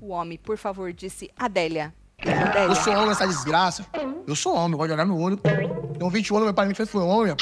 [0.00, 1.94] o homem, por favor, disse Adélia.
[2.18, 2.68] Adélia.
[2.68, 3.86] Eu sou homem, essa desgraça.
[4.26, 5.36] Eu sou homem, gosto de olhar no olho.
[5.36, 7.36] Tenho 21 anos, meu pai me fez foi homem.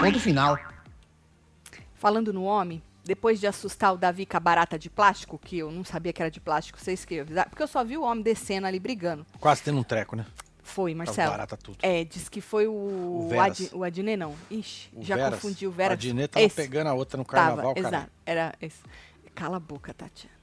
[0.00, 0.58] Ponto final.
[1.94, 5.70] Falando no homem, depois de assustar o Davi com a barata de plástico, que eu
[5.70, 8.22] não sabia que era de plástico, vocês que avisar, porque eu só vi o homem
[8.22, 9.26] descendo ali brigando.
[9.38, 10.24] Quase tendo um treco, né?
[10.70, 11.30] Foi, Tava Marcelo.
[11.30, 11.78] barata tudo.
[11.82, 12.72] É, diz que foi o.
[12.72, 13.28] O
[13.74, 14.34] O, o Adnet, não.
[14.50, 15.34] Ixi, O já Veras.
[15.34, 15.92] confundi o Veras.
[15.92, 16.56] A Dinê tava Esse.
[16.56, 17.88] pegando a outra no Tava, carnaval, cara.
[17.88, 18.10] exato.
[18.24, 18.78] Era esse.
[19.34, 20.34] Cala a boca, Tatiana.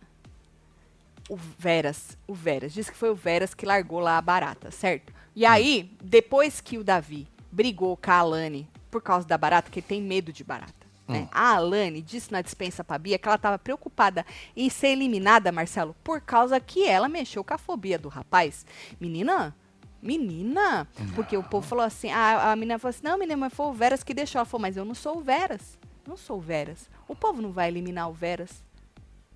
[1.30, 2.74] O Veras, o Veras.
[2.74, 5.14] Diz que foi o Veras que largou lá a barata, certo?
[5.36, 5.50] E Hum.
[5.50, 9.86] aí, depois que o Davi brigou com a Alane por causa da barata, que ele
[9.88, 10.74] tem medo de barata.
[11.08, 11.14] Hum.
[11.14, 11.30] né?
[11.32, 14.26] A Alane disse na dispensa pra Bia que ela tava preocupada
[14.56, 18.66] em ser eliminada, Marcelo, por causa que ela mexeu com a fobia do rapaz.
[19.00, 19.54] Menina,
[20.02, 23.66] menina, porque o povo falou assim, a, a menina falou assim, não, menina, mas foi
[23.68, 24.40] o Veras que deixou.
[24.40, 25.78] Ela falou, mas eu não sou o Veras,
[26.08, 26.90] não sou o Veras.
[27.08, 28.64] O povo não vai eliminar o Veras.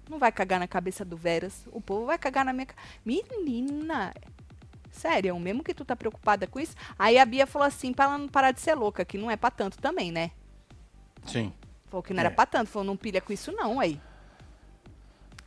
[0.09, 1.65] Não vai cagar na cabeça do Veras.
[1.71, 2.67] O povo vai cagar na minha...
[3.05, 4.13] Menina,
[4.91, 6.75] sério, mesmo que tu tá preocupada com isso?
[6.99, 9.37] Aí a Bia falou assim, pra ela não parar de ser louca, que não é
[9.37, 10.31] pra tanto também, né?
[11.25, 11.53] Sim.
[11.85, 12.33] Falou que não era É.
[12.33, 12.69] pra tanto.
[12.69, 14.01] Falou, não pilha com isso não, aí.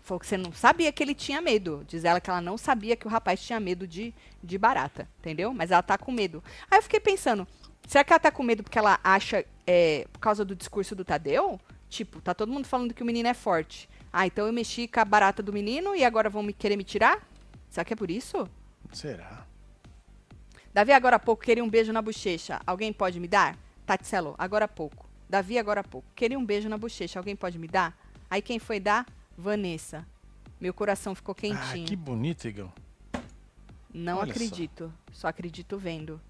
[0.04, 1.82] Falou que você não sabia que ele tinha medo.
[1.88, 5.54] Diz ela que ela não sabia que o rapaz tinha medo de, de barata, entendeu?
[5.54, 6.44] Mas ela tá com medo.
[6.70, 7.48] Aí eu fiquei pensando,
[7.88, 11.06] será que ela tá com medo porque ela acha, é, por causa do discurso do
[11.06, 11.58] Tadeu?
[11.88, 13.88] Tipo, tá todo mundo falando que o menino é forte.
[14.12, 16.84] Ah, então eu mexi com a barata do menino e agora vão me querer me
[16.84, 17.26] tirar?
[17.70, 18.46] Será que é por isso?
[18.92, 19.46] Será?
[20.74, 22.60] Davi, agora há pouco, queria um beijo na bochecha.
[22.66, 23.56] Alguém pode me dar?
[23.86, 25.08] Tatselo, agora há pouco.
[25.30, 26.06] Davi, agora há pouco.
[26.14, 27.18] Queria um beijo na bochecha.
[27.18, 27.96] Alguém pode me dar?
[28.28, 29.06] Aí quem foi dar?
[29.36, 30.06] Vanessa.
[30.60, 31.86] Meu coração ficou Ah, quentinho.
[31.86, 32.72] que bonito, Igão.
[33.92, 34.30] Não olha só.
[34.32, 34.92] acredito.
[35.12, 35.28] Só.
[35.28, 36.20] acredito vendo.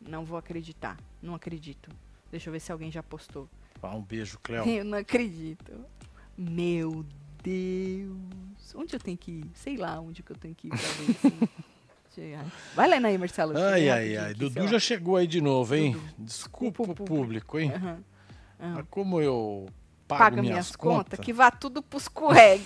[0.00, 0.96] Não vou acreditar.
[1.22, 1.90] Não acredito.
[2.30, 3.48] Deixa eu ver se alguém já postou.
[3.82, 4.66] Ah, um beijo, Cléo.
[4.68, 5.72] Eu não acredito.
[6.36, 7.04] Meu
[7.42, 8.74] Deus.
[8.74, 9.50] Onde eu tenho que ir?
[9.54, 11.48] Sei lá onde que eu tenho que ir pra ver
[12.18, 12.44] eu-
[12.74, 13.56] Vai lendo aí, Marcelo.
[13.56, 14.30] Ai, ai, ai.
[14.32, 15.92] aqui, Dudu já chegou aí de novo, hein?
[15.92, 16.14] Dudu.
[16.18, 17.72] Desculpa o público, hein?
[17.72, 18.02] Aham.
[18.58, 19.66] Mas como eu
[20.08, 22.64] pago Paga minhas, minhas contas, contas, que vá tudo pros corregue.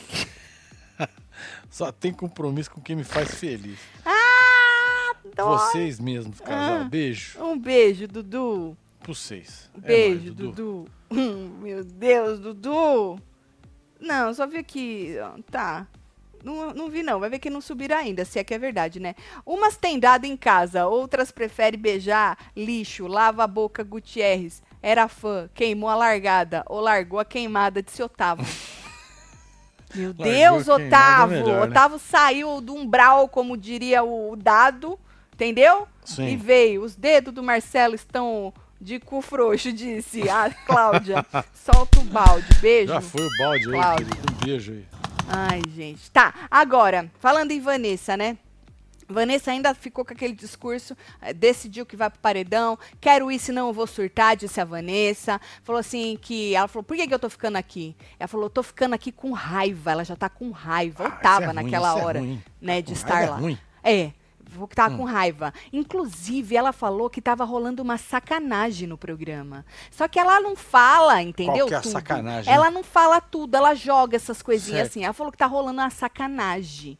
[1.68, 3.78] só tem compromisso com quem me faz feliz.
[4.06, 5.58] Ah, dó.
[5.58, 6.82] Vocês mesmos, casal.
[6.82, 6.84] Ah.
[6.84, 8.76] Beijo Um beijo, Dudu.
[9.00, 9.68] pra vocês.
[9.82, 10.88] É Beijo, nóis, Dudu.
[11.10, 13.18] Hum, meu Deus, Dudu.
[14.00, 15.14] Não, só vi aqui.
[15.50, 15.86] Tá.
[16.44, 17.20] Não, não vi, não.
[17.20, 19.14] Vai ver que não subiram ainda, se é que é verdade, né?
[19.46, 22.36] Umas têm dado em casa, outras preferem beijar.
[22.56, 24.62] Lixo, lava a boca, Gutierrez.
[24.82, 28.44] Era fã, queimou a largada ou largou a queimada, disse Otávio.
[29.94, 31.36] Meu Largou Deus, queimada é Otávio.
[31.44, 31.70] melhor, né?
[31.70, 34.98] Otávio saiu do umbral, como diria o dado,
[35.34, 35.86] entendeu?
[36.04, 36.28] Sim.
[36.28, 36.82] E veio.
[36.82, 41.24] Os dedos do Marcelo estão de cu frouxo, disse a Cláudia.
[41.54, 42.46] Solta o balde.
[42.60, 42.92] Beijo.
[42.92, 44.06] Já foi o balde aí, Cláudio.
[44.06, 44.32] querido.
[44.32, 44.86] Um beijo aí.
[45.28, 46.10] Ai, gente.
[46.10, 48.36] Tá, agora, falando em Vanessa, né?
[49.08, 53.68] Vanessa ainda ficou com aquele discurso, eh, decidiu que vai pro paredão, quero ir, senão
[53.68, 55.40] eu vou surtar, disse a Vanessa.
[55.62, 56.54] Falou assim que.
[56.54, 57.94] Ela falou, por que, que eu tô ficando aqui?
[58.18, 59.92] Ela falou, tô ficando aqui com raiva.
[59.92, 61.04] Ela já tá com raiva.
[61.04, 62.42] Ou Ah, tava isso é naquela é hora, ruim.
[62.60, 63.36] né, Tá de com estar raiva é lá.
[63.36, 63.58] ruim.
[63.82, 64.12] É.
[64.54, 64.98] Vou que tava Hum.
[64.98, 65.50] com raiva.
[65.72, 69.64] Inclusive, ela falou que tava rolando uma sacanagem no programa.
[69.90, 71.54] Só que ela não fala, entendeu?
[71.66, 71.92] Qual que é a tudo.
[71.92, 72.52] sacanagem?
[72.52, 74.90] Ela não fala tudo, ela joga essas coisinhas Certo.
[74.90, 75.04] assim.
[75.04, 76.98] Ela falou que tá rolando uma sacanagem.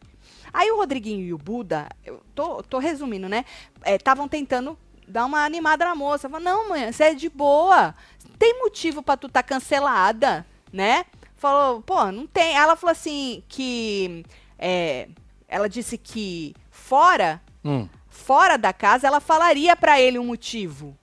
[0.52, 3.44] Aí o Rodriguinho e o Buda, eu tô, tô resumindo, né?
[3.86, 4.78] Estavam tentando
[5.08, 6.28] dar uma animada na moça.
[6.28, 7.94] Falou, não, mãe, você é de boa.
[8.38, 11.04] Tem motivo pra tu tá cancelada, né?
[11.36, 12.54] Falou, pô, não tem.
[12.56, 14.24] Ela falou assim que.
[14.58, 15.08] é,
[15.48, 17.88] ela disse que fora, Hum.
[18.08, 20.96] fora da casa, ela falaria pra ele um motivo.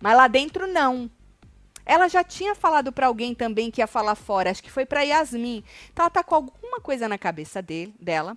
[0.00, 1.10] Mas lá dentro, não.
[1.84, 5.02] Ela já tinha falado pra alguém também que ia falar fora, acho que foi pra
[5.02, 5.64] Yasmin.
[5.92, 8.36] Então ela tá com alguma coisa na cabeça dele, dela.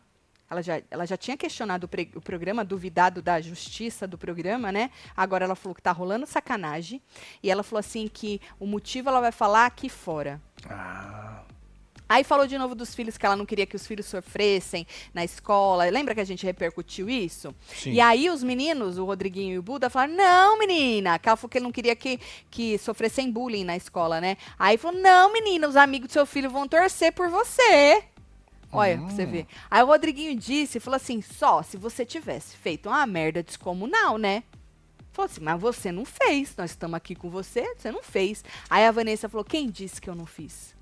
[0.50, 4.72] Ela já, ela já tinha questionado o, pre- o programa, duvidado da justiça do programa,
[4.72, 4.92] né?
[5.18, 7.02] Agora ela falou que tá rolando sacanagem.
[7.42, 10.40] E ela falou assim que o motivo ela vai falar aqui fora.
[10.70, 11.42] Ah,
[12.08, 15.24] Aí falou de novo dos filhos, que ela não queria que os filhos sofressem na
[15.24, 15.86] escola.
[15.90, 17.56] Lembra que a gente repercutiu isso?
[17.76, 17.94] sim.
[17.94, 21.18] E aí os meninos, o Rodriguinho e o Buda, falaram, não, menina.
[21.18, 22.20] Que ela falou que ele não queria que,
[22.52, 24.38] que sofressem bullying na escola, né?
[24.60, 28.04] Aí falou, não, menina, os amigos do seu filho vão torcer por você.
[28.74, 29.48] Olha, pra você ver.
[29.70, 34.44] Aí o Rodriguinho disse, falou assim, só se você tivesse feito uma merda descomunal, né?
[35.12, 36.56] Falou assim, mas você não fez.
[36.58, 38.44] Nós estamos aqui com você, você não fez.
[38.70, 40.76] Aí a Vanessa falou, quem disse que eu não fiz?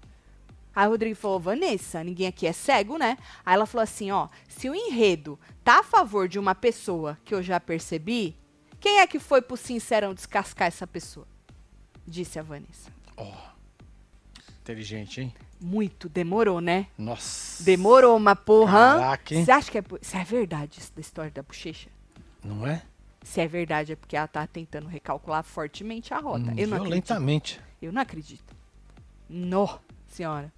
[0.74, 3.18] Aí o Rodrigo falou, Vanessa, ninguém aqui é cego, né?
[3.46, 7.36] Aí ela falou assim, ó, se o enredo tá a favor de uma pessoa que
[7.36, 8.38] eu já percebi,
[8.80, 11.28] quem é que foi pro Sincerão descascar essa pessoa?
[12.08, 12.90] Disse a Vanessa.
[14.62, 15.34] Inteligente, hein?
[15.62, 16.88] Muito, demorou, né?
[16.98, 17.64] Nossa.
[17.64, 18.96] Demorou uma porra.
[18.98, 19.46] Caraca, hein?
[19.46, 21.90] Você acha que é, se é verdade isso da história da bochecha?
[22.44, 22.82] Não é?
[23.24, 26.50] Se é verdade, é porque ela tá tentando recalcular fortemente a rota.
[26.50, 27.08] Hum, eu não acredito.
[27.08, 27.62] Violentamente.
[27.80, 28.56] Eu não acredito.
[29.30, 30.52] No, senhora.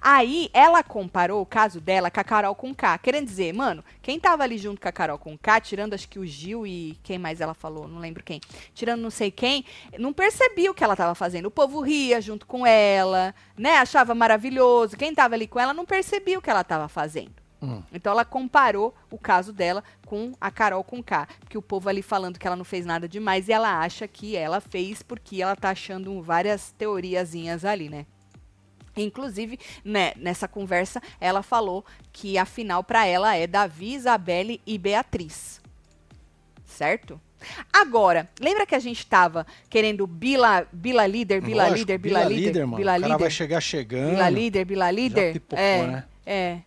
[0.00, 2.98] Aí ela comparou o caso dela com a Carol com K.
[2.98, 6.18] Querendo dizer, mano, quem tava ali junto com a Carol com K, tirando acho que
[6.18, 8.40] o Gil e quem mais ela falou, não lembro quem,
[8.74, 9.64] tirando não sei quem,
[9.98, 11.46] não percebia o que ela tava fazendo.
[11.46, 13.78] O povo ria junto com ela, né?
[13.78, 14.96] Achava maravilhoso.
[14.96, 17.40] Quem tava ali com ela não percebia o que ela tava fazendo.
[17.62, 17.82] Hum.
[17.92, 22.02] Então ela comparou o caso dela com a Carol com K, porque o povo ali
[22.02, 25.54] falando que ela não fez nada demais e ela acha que ela fez porque ela
[25.54, 28.06] tá achando várias teoriazinhas ali, né?
[29.02, 34.78] Inclusive, né, nessa conversa, ela falou que a final pra ela é Davi, Isabelle e
[34.78, 35.60] Beatriz.
[36.66, 37.20] Certo?
[37.72, 42.66] Agora, lembra que a gente tava querendo Bila, Bila líder, Bila Lógico, líder, Bila, líder,
[42.66, 42.76] mano.
[42.76, 44.10] Bila o cara vai líder, chegar chegando.
[44.10, 45.32] Bila líder, Bila líder?
[45.32, 46.04] pipocou, é, né?
[46.26, 46.58] é.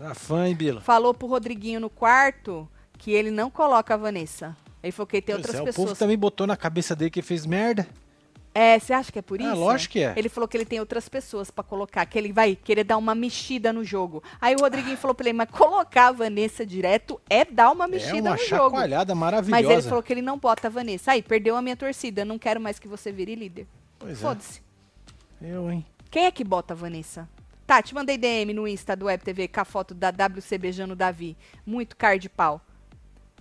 [0.00, 0.80] Ah, fã, hein, Bila?
[0.80, 4.56] falou pro Rodriguinho no quarto que ele não coloca a Vanessa.
[4.82, 5.88] Ele falou que tem Pois outras é, o pessoas.
[5.88, 7.86] povo também botou na cabeça dele que fez merda.
[8.56, 9.54] É, você acha que é por Ah, isso?
[9.56, 10.14] lógico que é.
[10.16, 13.12] Ele falou que ele tem outras pessoas pra colocar, que ele vai querer dar uma
[13.12, 14.22] mexida no jogo.
[14.40, 17.88] Aí o Rodriguinho falou pra ele, mas colocar a Vanessa direto é dar uma É
[17.88, 18.48] mexida uma no jogo.
[18.70, 19.60] chacoalhada maravilhosa.
[19.62, 21.10] Mas ele falou que ele não bota a Vanessa.
[21.10, 23.66] Aí, perdeu a minha torcida, não quero mais que você vire líder.
[23.98, 24.22] Pois é.
[24.22, 24.62] Foda-se.
[25.42, 25.84] Eu, hein?
[26.08, 27.28] Quem é que bota a Vanessa?
[27.66, 30.92] Tá, te mandei DM no Insta do Web TV com a foto da WC beijando
[30.92, 31.36] o Davi.
[31.66, 32.60] Muito cara de pau.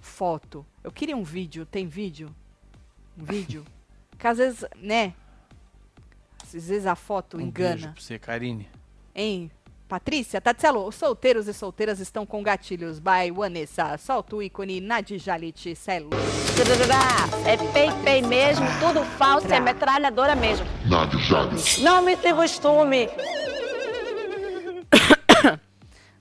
[0.01, 0.66] Foto.
[0.84, 1.66] Eu queria um vídeo.
[1.68, 2.34] Tem vídeo?
[3.16, 3.64] Um vídeo?
[4.24, 5.13] que às vezes, né?
[6.41, 7.91] Às vezes a foto Um beijo engana.
[7.91, 8.69] pra você, Karine.
[9.13, 9.51] Hein?
[9.86, 12.99] Patrícia, Tatselo, os solteiros e solteiras estão com gatilhos.
[12.99, 13.97] By Vanessa.
[13.97, 16.11] Solta o ícone Nadjalit Celo.
[17.45, 20.65] É pei-pei mesmo, tudo falso, é metralhadora mesmo.
[21.82, 23.09] Não me se costume.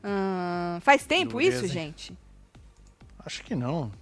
[0.02, 1.70] Hum, faz tempo Dureza, isso, hein?
[1.70, 2.18] gente?
[3.24, 3.92] Acho que não.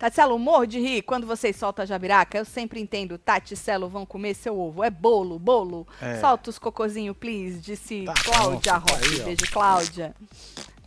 [0.00, 2.38] Tatselo, morro de rir quando vocês soltam a jabiraca.
[2.38, 4.82] Eu sempre entendo, Tati e Celo vão comer seu ovo.
[4.82, 5.86] É bolo, bolo.
[6.00, 6.18] É.
[6.18, 9.24] Solta os cocozinhos, please, disse Tá Cláudia bom, tá Rocha.
[9.24, 10.16] Beijo, Cláudia.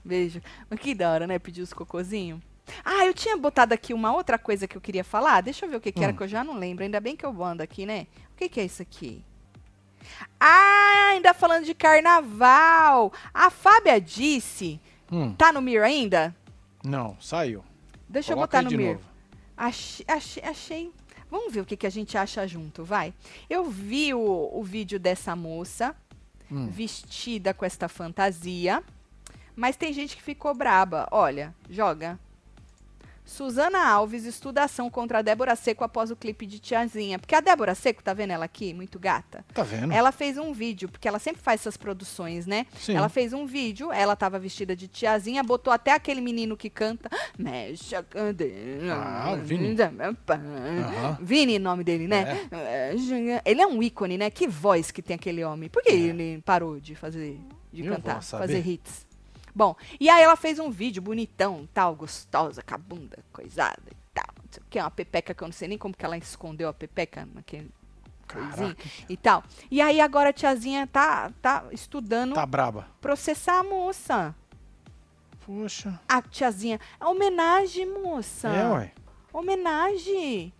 [0.04, 0.42] Beijo.
[0.68, 1.38] Mas que da hora, né?
[1.38, 2.42] Pedir os cocozinhos.
[2.84, 5.42] Ah, eu tinha botado aqui uma outra coisa que eu queria falar.
[5.42, 6.16] Deixa eu ver o que, que era, Hum.
[6.16, 6.84] que eu já não lembro.
[6.84, 8.08] Ainda bem que eu ando aqui, né?
[8.34, 9.24] O que, que é isso aqui?
[10.40, 13.14] Ah, ainda falando de carnaval.
[13.32, 14.82] A Fábia disse.
[15.12, 16.36] Hum, Tá no Mir ainda?
[16.84, 17.64] não, saiu.
[18.14, 19.02] Deixa Coloca eu botar no novo.
[19.58, 20.92] Achei, achei, achei.
[21.32, 23.12] Vamos ver o que, que a gente acha junto, vai.
[23.50, 25.96] Eu vi o, o vídeo dessa moça
[26.52, 26.68] Hum.
[26.68, 28.84] vestida com esta fantasia,
[29.56, 31.08] mas tem gente que ficou braba.
[31.10, 32.20] Olha, joga.
[33.26, 37.18] Suzana Alves estuda ação contra a Débora Seco após o clipe de Tiazinha.
[37.18, 38.74] Porque a Débora Seco, tá vendo ela aqui?
[38.74, 39.46] Muito gata.
[39.54, 39.94] Tá vendo?
[39.94, 42.66] Ela fez um vídeo, porque ela sempre faz essas produções, né?
[42.78, 42.96] Sim.
[42.96, 47.10] Ela fez um vídeo, ela tava vestida de tiazinha, botou até aquele menino que canta.
[47.38, 48.04] Mexe a.
[48.92, 49.76] Ah, Vini.
[51.22, 52.48] Vini, nome dele, né?
[53.46, 54.30] Ele é um ícone, né?
[54.30, 55.70] Que voz que tem aquele homem.
[55.70, 57.40] Por que ele parou de fazer,
[57.72, 57.88] de É.
[57.88, 59.06] Eu cantar, fazer hits?
[59.56, 63.96] Bom, e aí ela fez um vídeo bonitão, tal, gostosa, com a bunda coisada e
[64.14, 64.28] tal.
[64.38, 66.70] Não sei o que, uma pepeca que eu não sei nem como que ela escondeu
[66.70, 67.70] a pepeca naquele
[68.28, 68.76] coisinho
[69.08, 69.44] e tal.
[69.70, 72.88] E aí agora a tiazinha tá, tá estudando tá braba.
[73.00, 74.36] processar a moça.
[75.46, 76.00] Poxa.
[76.08, 78.48] A tiazinha, é homenagem, moça.
[78.48, 78.92] É, ué.
[79.32, 80.54] Homenagem.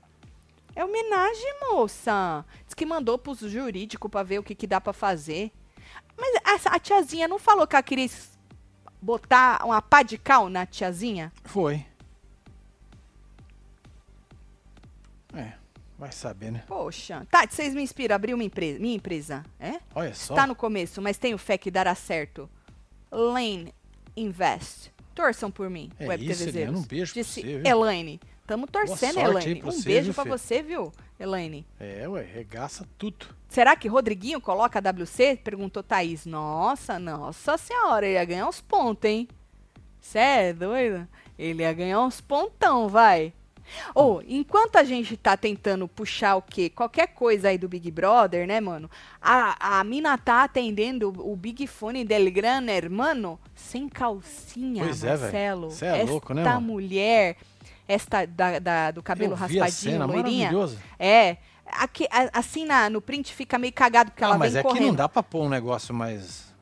[0.76, 2.46] É homenagem, moça.
[2.66, 5.52] Diz que mandou pros jurídicos pra ver o que, que dá pra fazer.
[6.18, 8.08] Mas essa, a tiazinha não falou que ela queria
[9.04, 11.32] botar uma pá de cal na tiazinha?
[11.44, 11.86] Foi.
[15.36, 15.54] É,
[15.98, 16.64] vai saber, né?
[16.68, 17.28] Poxa.
[17.30, 18.80] Tati, vocês me inspiram a abrir uma empresa.
[18.80, 19.80] Minha empresa, é?
[19.94, 20.34] Olha só.
[20.34, 22.50] Está no começo, mas tenho fé que dará certo.
[23.12, 23.74] Lane
[24.16, 24.92] Invest.
[25.14, 26.80] Torçam por mim, É Web isso, TVzeiros.
[26.80, 27.62] Um beijo Disse você?
[27.68, 28.20] Elaine.
[28.46, 29.56] Tamo torcendo, Elaine.
[29.62, 30.24] pra Um você, beijo Fê?
[30.26, 31.66] você, viu, Elaine?
[31.80, 33.26] É, ué, regaça tudo.
[33.48, 35.38] Será que Rodriguinho coloca a WC?
[35.44, 36.26] Perguntou Thaís.
[36.26, 39.28] Nossa, nossa senhora, ele ia ganhar uns pontos, hein?
[40.02, 41.08] Cê é doido?
[41.40, 43.32] Ele ia ganhar uns pontão, vai.
[43.96, 46.70] Ou, enquanto a gente tá tentando puxar o quê?
[46.70, 48.92] Qualquer coisa aí do Big Brother, né, mano?
[49.22, 55.08] A, a mina tá atendendo o Big Fone del Gran Hermano sem calcinha, Pois é,
[55.16, 55.22] velho.
[55.22, 55.72] Marcelo.
[55.72, 56.60] Cê é louco, né, mano?
[56.62, 57.38] mulher,
[57.88, 60.52] esta da, da- do cabelo Eu vi a raspadinho, cena, loirinha.
[61.00, 64.60] É, Aqui, a- assim na, no print fica meio cagado, porque Ah, ela mas vem
[64.60, 64.80] é correndo.
[64.82, 66.54] que não dá pra pôr um negócio mais.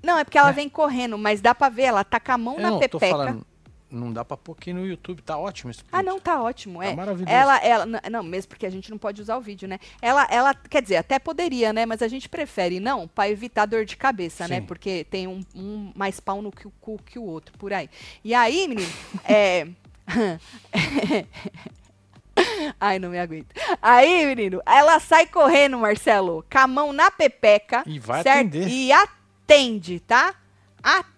[0.00, 2.54] Não, é porque ela vem correndo, mas dá pra ver, ela tá com a mão
[2.54, 3.10] Eu na não tô pepeca.
[3.10, 3.46] falando.
[3.90, 6.94] Não dá pra pôr aqui no YouTube, tá ótimo esse Ah, não, tá ótimo, é.
[6.94, 7.34] maravilhoso.
[7.34, 9.78] Ela, ela, não, mesmo porque a gente não pode usar o vídeo, né?
[10.00, 11.84] Ela, ela, quer dizer, até poderia, né?
[11.84, 14.60] Mas a gente prefere não, pra evitar dor de cabeça, né?
[14.60, 14.66] Sim.
[14.66, 17.90] Porque tem um, um mais pau no cu que o outro, por aí.
[18.22, 18.88] E aí, menino,
[19.24, 19.66] é.
[22.80, 23.48] Ai, não me aguento.
[23.82, 27.82] Aí, menino, ela sai correndo, Marcelo, com a mão na pepeca.
[27.86, 28.48] E vai certo?
[28.48, 28.68] atender.
[28.68, 30.34] E atende, tá?
[30.82, 31.17] Atende,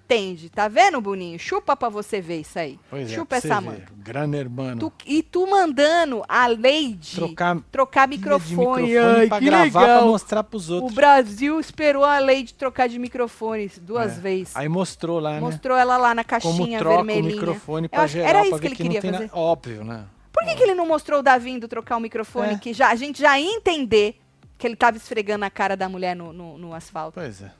[0.50, 1.38] tá vendo, Boninho?
[1.38, 2.78] Chupa pra você ver isso aí.
[2.90, 3.76] Pois é, Chupa pra você essa mão.
[3.96, 4.92] Grande hermano.
[5.06, 8.24] E tu mandando a Leide Trocar trocar pilha de
[8.56, 8.96] microfone.
[8.98, 10.06] Ai, pra que gravar pra legal.
[10.08, 10.94] mostrar pros O outros.
[10.94, 14.20] Brasil esperou a Leide trocar de microfone duas É.
[14.20, 14.56] vezes.
[14.56, 15.40] Aí mostrou lá, né?
[15.40, 17.34] Mostrou ela lá na Como caixinha troca o vermelhinha.
[17.34, 19.12] microfone Eu pra geral, era pra isso que ver ele que queria fazer.
[19.26, 19.30] nada.
[19.38, 20.04] Óbvio, né?
[20.32, 22.54] Por que, que ele não mostrou o Davi indo trocar o microfone?
[22.54, 22.58] É.
[22.58, 24.16] Que já, a gente já ia entender
[24.56, 27.12] que ele tava esfregando a cara da mulher no, no, no asfalto.
[27.20, 27.50] Pois é.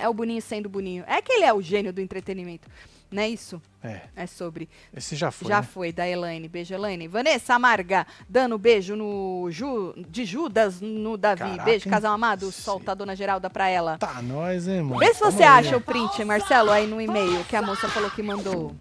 [0.00, 1.04] É o Boninho sendo Boninho.
[1.06, 2.68] É que ele é o gênio do entretenimento.
[3.10, 3.60] Não é isso?
[3.82, 4.02] É.
[4.14, 4.68] É sobre.
[4.96, 5.48] Esse já foi.
[5.48, 5.66] Já né?
[5.66, 6.46] foi, da Elaine.
[6.48, 7.08] Beijo, Elaine.
[7.08, 11.40] Vanessa Amarga, dando beijo no Ju, de Judas no Davi.
[11.40, 12.46] Caraca, beijo, casal amado.
[12.52, 12.62] Sim.
[12.62, 13.98] Solta a dona Geralda pra ela.
[13.98, 14.98] Tá, nós, hein, mano.
[15.00, 15.66] Vê se Vamos você aí.
[15.66, 18.76] acha o print, Marcelo, aí no e-mail que a moça falou que mandou.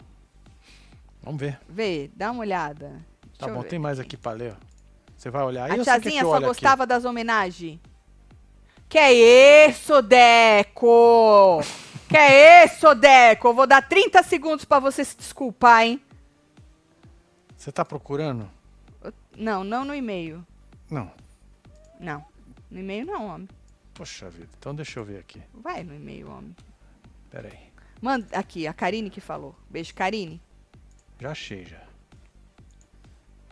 [1.23, 1.59] Vamos ver.
[1.67, 2.87] Vê, dá uma olhada.
[3.37, 3.67] Tá Deixa eu bom, ver.
[3.69, 4.65] tem mais aqui pra ler, ó.
[5.17, 6.47] Você vai olhar aí A tiazinha só olhe aqui?
[6.47, 7.79] gostava das homenagens.
[8.89, 11.61] Que é isso, Deco?
[12.09, 13.49] Que é isso, Deco?
[13.49, 16.01] Eu vou dar 30 segundos pra você se desculpar, hein?
[17.55, 18.49] Você tá procurando?
[19.37, 20.43] Não, não no e-mail.
[20.89, 21.11] Não.
[21.99, 22.25] Não.
[22.71, 23.47] No e-mail não, homem.
[23.93, 24.49] Poxa vida.
[24.57, 25.39] Então deixa eu ver aqui.
[25.53, 26.55] Vai no e-mail, homem.
[27.29, 27.69] Pera aí.
[28.01, 29.55] Manda aqui, a Karine que falou.
[29.69, 30.41] Beijo, Karine.
[31.19, 31.81] Já achei, já.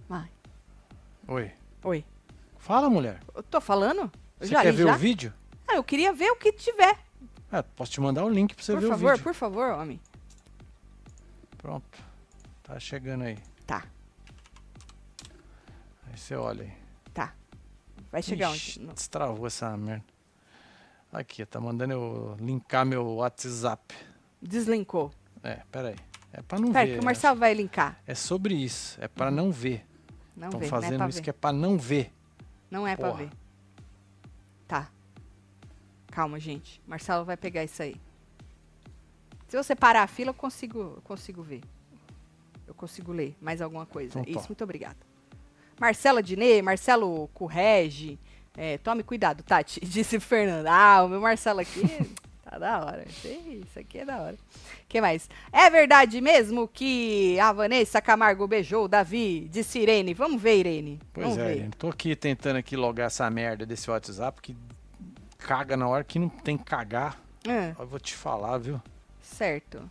[0.10, 0.32] Vai.
[1.28, 1.52] Oi.
[1.84, 2.06] Oi.
[2.58, 3.20] Fala, mulher.
[3.36, 4.12] Eu tô falando?
[4.40, 4.96] Você já quer ver já?
[4.96, 5.34] o vídeo?
[5.68, 6.98] Ah, eu queria ver o que tiver.
[7.52, 9.24] Ah, posso te mandar o link pra você por ver favor, o vídeo.
[9.24, 10.00] por favor, homem.
[11.58, 11.98] Pronto.
[12.64, 13.38] Tá chegando aí.
[13.66, 13.84] Tá,
[16.08, 16.74] Aí você olha aí.
[17.14, 17.34] tá.
[18.12, 18.88] Vai chegar Ixi, onde?
[18.88, 18.94] Não.
[18.94, 20.06] Destravou essa merda.
[21.12, 23.96] Aqui, tá mandando eu linkar meu WhatsApp.
[24.42, 25.12] Deslinkou.
[25.44, 25.96] É, pera aí.
[26.32, 26.92] É pra não Pera, ver.
[26.94, 27.06] que o né?
[27.06, 28.00] Marcelo vai linkar.
[28.06, 28.98] É sobre isso.
[29.02, 29.86] É pra não ver.
[30.36, 31.24] Não Estão não é fazendo pra isso ver.
[31.24, 32.14] que é pra não ver.
[32.70, 33.24] Não é pra Porra.
[33.24, 33.30] ver.
[36.18, 36.82] Calma, gente.
[36.88, 37.95] Marcelo vai pegar isso aí.
[39.47, 41.61] Se você parar a fila, eu consigo, eu consigo ver.
[42.65, 44.20] Eu consigo ler mais alguma coisa.
[44.20, 44.39] Então tá.
[44.39, 44.97] Isso, muito obrigada.
[45.80, 48.18] Marcela Dinê, Marcelo Correge.
[48.57, 49.80] É, tome cuidado, Tati.
[49.86, 50.72] Disse Fernanda.
[50.72, 51.84] Ah, o meu Marcelo aqui
[52.43, 53.05] tá da hora.
[53.07, 54.38] Isso aqui é da hora.
[54.89, 55.30] que mais?
[55.51, 59.47] É verdade mesmo que a Vanessa Camargo beijou o Davi?
[59.51, 60.15] Disse Irene.
[60.15, 60.99] Vamos ver, Irene.
[61.13, 61.55] Pois Vamos é, ver.
[61.57, 64.57] Irene, tô aqui tentando aqui logar essa merda desse WhatsApp que
[65.38, 67.20] caga na hora que não tem que cagar.
[67.48, 67.76] Ah.
[67.80, 68.82] Eu vou te falar, viu?
[69.22, 69.90] Certo.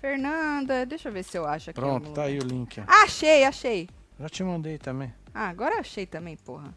[0.00, 1.80] Fernanda, deixa eu ver se eu acho aqui.
[1.80, 2.80] Pronto, tá aí o link.
[2.86, 3.88] Achei, achei.
[4.18, 5.12] Já te mandei também.
[5.34, 6.74] Ah, agora eu achei também, porra.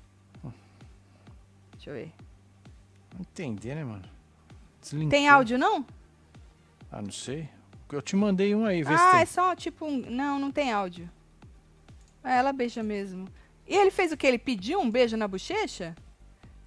[1.74, 2.14] Deixa eu ver.
[3.20, 4.04] Entender, né, mano?
[5.10, 5.86] Tem áudio, não?
[6.92, 7.50] Ah, não sei.
[7.92, 9.98] Eu te mandei um aí, vê se Ah, é só tipo um.
[10.10, 11.10] Não, não tem áudio.
[12.24, 13.28] Ah, ela beija mesmo.
[13.68, 14.28] E ele fez o que?
[14.28, 15.96] Ele pediu um beijo na bochecha?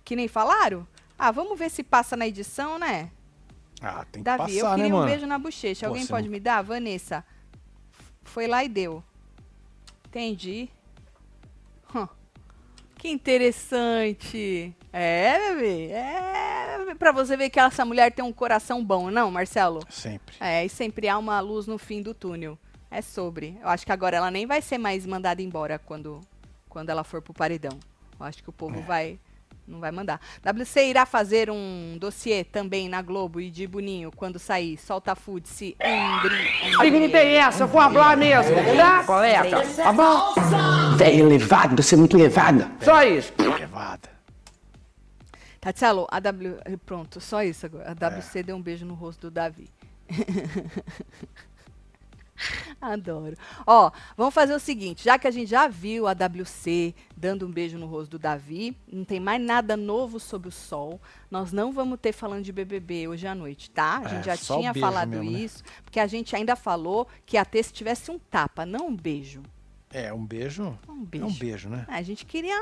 [0.05, 0.87] Que nem falaram?
[1.25, 3.09] Ah, vamos ver se passa na edição, né?
[3.81, 5.09] Ah, tem que Davi, passar, eu queria né, um mano?
[5.09, 5.87] beijo na bochecha.
[5.87, 6.63] Alguém pode não- me dar?
[6.63, 7.25] Vanessa.
[8.25, 9.05] Foi lá e deu.
[10.09, 10.69] Entendi.
[12.97, 14.75] Que interessante.
[14.93, 15.91] É, bebê.
[15.93, 16.95] É, bebê.
[16.97, 19.81] Pra você ver que essa mulher tem um coração bom, não, Marcelo?
[19.91, 20.35] Sempre.
[20.41, 22.59] É, e sempre há uma luz no fim do túnel.
[22.91, 23.59] É sobre.
[23.61, 26.21] Eu acho que agora ela nem vai ser mais mandada embora quando,
[26.69, 27.79] quando ela for pro paredão.
[28.19, 28.83] Eu acho que o povo É.
[28.83, 29.19] vai.
[29.73, 30.21] Não vai mandar.
[30.45, 34.77] WC irá fazer um dossiê também na Globo e de Boninho quando sair.
[34.77, 35.75] Solta food se
[36.81, 39.03] que não tem essa, eu vou falar mesmo, tá?
[39.05, 40.35] Colega, tá bom?
[40.99, 42.71] Velho elevado, você é muito elevada.
[42.83, 43.33] Só isso.
[43.39, 44.11] Levada.
[45.59, 46.59] Tatielo, a W.
[46.85, 47.89] Pronto, só isso agora.
[47.89, 48.11] A É.
[48.19, 49.71] WC deu um beijo no rosto do Davi.
[52.83, 53.37] Adoro.
[53.65, 57.51] Ó, vamos fazer o seguinte: já que a gente já viu a WC dando um
[57.51, 61.01] beijo no rosto do Davi, não tem mais nada novo sobre o sol.
[61.31, 63.99] Nós não vamos ter falando de BBB hoje à noite, tá?
[64.05, 65.39] A gente É, já tinha falado mesmo, né?
[65.39, 68.97] isso, porque a gente ainda falou que ia ter se tivesse um tapa, não um
[68.97, 69.43] beijo.
[69.93, 70.77] É, um beijo.
[70.89, 71.27] Um É beijo.
[71.27, 71.85] um beijo, né?
[71.89, 72.57] A gente queria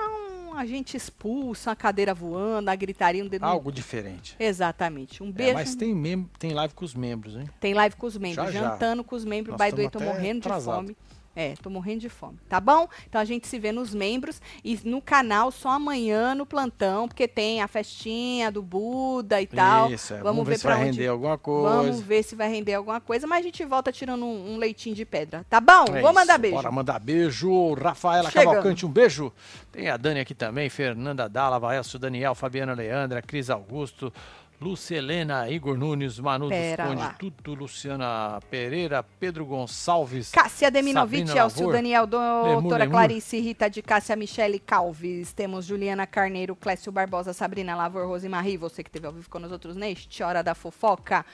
[0.50, 3.44] um agente expulso, uma cadeira voando, a gritaria, um dedo.
[3.44, 4.34] Algo diferente.
[4.38, 5.22] Exatamente.
[5.22, 5.54] Um É, beijo.
[5.54, 7.48] mas tem, mem tem live com os membros, hein?
[7.60, 8.70] Tem live com os membros, Já, já.
[8.70, 10.76] jantando com os membros, Nós by até morrendo de atrasado.
[10.76, 10.96] fome.
[11.40, 12.86] É, tô morrendo de fome, tá bom?
[13.08, 17.26] Então a gente se vê nos membros e no canal só amanhã no plantão, porque
[17.26, 19.90] tem a festinha do Buda e tal.
[19.90, 20.18] Isso, é.
[20.18, 21.76] Vamos Vamos, ver, ver se vai onde- render alguma coisa.
[21.76, 24.94] Vamos ver se vai render alguma coisa, mas a gente volta tirando um, um leitinho
[24.94, 25.84] de pedra, tá bom?
[25.94, 26.56] É Vou mandar isso, beijo.
[26.56, 27.72] Bora mandar beijo.
[27.74, 28.48] Rafaela Chegando.
[28.48, 29.32] Cavalcante, um beijo.
[29.72, 34.12] Tem a Dani aqui também, Fernanda Dalla, Vaelso Daniel, Fabiana Leandra, Cris Augusto,
[34.60, 37.14] Lucelena, Igor Nunes, Manu dos Pera Conde, lá.
[37.14, 40.30] Tuto, Luciana Pereira, Pedro Gonçalves.
[40.30, 42.90] Cássia Deminovich, Sabrina Elcio Daniel, doutora Lemur, Lemur.
[42.90, 45.32] Clarice, Rita de Cássia, Michele Calves.
[45.32, 49.50] Temos Juliana Carneiro, Clécio Barbosa, Sabrina Lavor, Rosimarie, você que teve ao vivo com nós
[49.50, 51.24] outros neste Hora da Fofoca,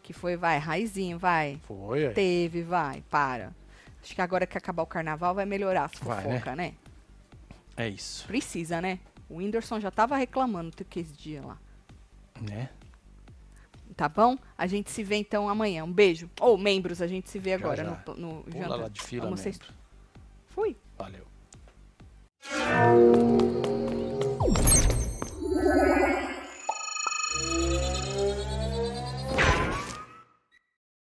[0.00, 1.60] que foi, vai, raizinho, vai.
[1.66, 2.14] Foi, aí.
[2.14, 3.52] Teve, vai, para.
[4.00, 6.74] Acho que agora que acabar o carnaval vai melhorar as Vai, fofoca, né?
[7.76, 9.00] É isso, Precisa, né?
[9.28, 11.58] O Whindersson já tava reclamando daquele dia lá.
[12.40, 12.68] Né?
[13.96, 14.36] Tá bom?
[14.58, 15.84] A gente se vê então amanhã.
[15.84, 16.30] Um beijo.
[16.40, 18.14] Ou oh, membros, a gente se vê já, agora já.
[18.14, 18.76] no, no jantar.
[18.76, 19.58] Lá de fila, vocês...
[20.48, 20.76] Fui.
[20.98, 21.26] Valeu.